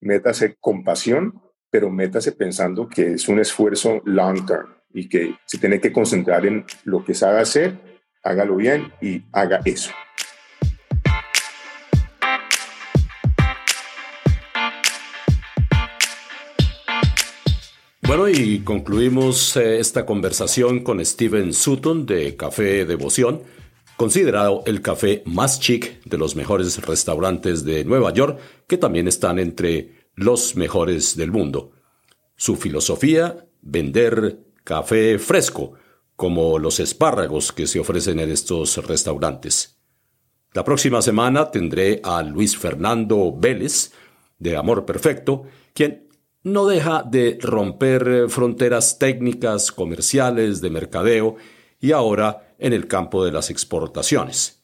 Métase 0.00 0.56
con 0.60 0.84
pasión, 0.84 1.40
pero 1.70 1.90
métase 1.90 2.32
pensando 2.32 2.88
que 2.88 3.14
es 3.14 3.28
un 3.28 3.40
esfuerzo 3.40 4.00
long 4.04 4.46
term 4.46 4.74
y 4.92 5.08
que 5.08 5.34
se 5.46 5.58
tiene 5.58 5.80
que 5.80 5.92
concentrar 5.92 6.46
en 6.46 6.64
lo 6.84 7.04
que 7.04 7.14
sabe 7.14 7.40
hacer, 7.40 8.00
hágalo 8.22 8.56
bien 8.56 8.92
y 9.00 9.22
haga 9.32 9.60
eso. 9.64 9.90
Bueno, 18.06 18.28
y 18.28 18.60
concluimos 18.60 19.56
eh, 19.56 19.78
esta 19.80 20.04
conversación 20.04 20.84
con 20.84 21.04
Steven 21.04 21.54
Sutton 21.54 22.04
de 22.04 22.36
Café 22.36 22.84
Devoción, 22.84 23.40
considerado 23.96 24.62
el 24.66 24.82
café 24.82 25.22
más 25.26 25.60
chic 25.60 26.02
de 26.04 26.18
los 26.18 26.36
mejores 26.36 26.84
restaurantes 26.84 27.64
de 27.64 27.84
Nueva 27.84 28.12
York, 28.12 28.38
que 28.66 28.78
también 28.78 29.08
están 29.08 29.38
entre 29.38 30.08
los 30.14 30.56
mejores 30.56 31.16
del 31.16 31.32
mundo. 31.32 31.72
Su 32.36 32.56
filosofía, 32.56 33.46
vender 33.62 34.40
café 34.64 35.18
fresco, 35.18 35.74
como 36.16 36.58
los 36.58 36.80
espárragos 36.80 37.52
que 37.52 37.66
se 37.66 37.80
ofrecen 37.80 38.20
en 38.20 38.30
estos 38.30 38.76
restaurantes. 38.86 39.78
La 40.52 40.64
próxima 40.64 41.02
semana 41.02 41.50
tendré 41.50 42.00
a 42.04 42.22
Luis 42.22 42.56
Fernando 42.56 43.34
Vélez, 43.36 43.92
de 44.38 44.56
Amor 44.56 44.84
Perfecto, 44.84 45.44
quien 45.72 46.08
no 46.44 46.66
deja 46.66 47.02
de 47.02 47.38
romper 47.40 48.26
fronteras 48.28 48.98
técnicas, 48.98 49.72
comerciales, 49.72 50.60
de 50.60 50.70
mercadeo 50.70 51.36
y 51.80 51.92
ahora 51.92 52.43
en 52.58 52.72
el 52.72 52.86
campo 52.86 53.24
de 53.24 53.32
las 53.32 53.50
exportaciones. 53.50 54.62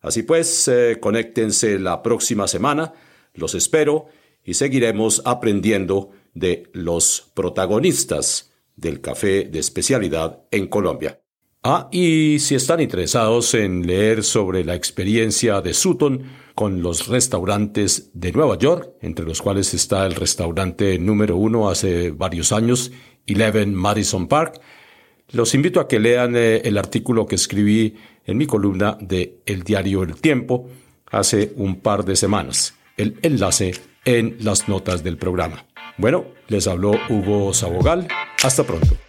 Así 0.00 0.22
pues, 0.22 0.68
eh, 0.68 0.98
conéctense 1.00 1.78
la 1.78 2.02
próxima 2.02 2.46
semana, 2.46 2.92
los 3.34 3.54
espero 3.54 4.06
y 4.44 4.54
seguiremos 4.54 5.22
aprendiendo 5.24 6.10
de 6.34 6.70
los 6.72 7.30
protagonistas 7.34 8.52
del 8.76 9.00
café 9.00 9.44
de 9.44 9.58
especialidad 9.58 10.44
en 10.50 10.68
Colombia. 10.68 11.20
Ah, 11.64 11.88
y 11.90 12.38
si 12.38 12.54
están 12.54 12.80
interesados 12.80 13.52
en 13.54 13.84
leer 13.84 14.22
sobre 14.22 14.64
la 14.64 14.76
experiencia 14.76 15.60
de 15.60 15.74
Sutton 15.74 16.22
con 16.54 16.82
los 16.82 17.08
restaurantes 17.08 18.10
de 18.14 18.30
Nueva 18.30 18.56
York, 18.56 18.94
entre 19.00 19.26
los 19.26 19.42
cuales 19.42 19.74
está 19.74 20.06
el 20.06 20.14
restaurante 20.14 20.98
número 20.98 21.36
uno 21.36 21.68
hace 21.68 22.10
varios 22.10 22.52
años, 22.52 22.92
Eleven 23.26 23.74
Madison 23.74 24.28
Park, 24.28 24.60
los 25.32 25.54
invito 25.54 25.80
a 25.80 25.88
que 25.88 26.00
lean 26.00 26.36
eh, 26.36 26.62
el 26.64 26.78
artículo 26.78 27.26
que 27.26 27.34
escribí 27.34 27.96
en 28.24 28.38
mi 28.38 28.46
columna 28.46 28.96
de 29.00 29.40
El 29.46 29.62
Diario 29.62 30.02
El 30.02 30.16
Tiempo 30.16 30.68
hace 31.10 31.52
un 31.56 31.80
par 31.80 32.04
de 32.04 32.16
semanas. 32.16 32.74
El 32.96 33.18
enlace 33.22 33.72
en 34.04 34.36
las 34.40 34.68
notas 34.68 35.02
del 35.02 35.18
programa. 35.18 35.66
Bueno, 35.96 36.26
les 36.48 36.66
habló 36.66 36.92
Hugo 37.08 37.52
Sabogal. 37.52 38.08
Hasta 38.42 38.64
pronto. 38.64 39.07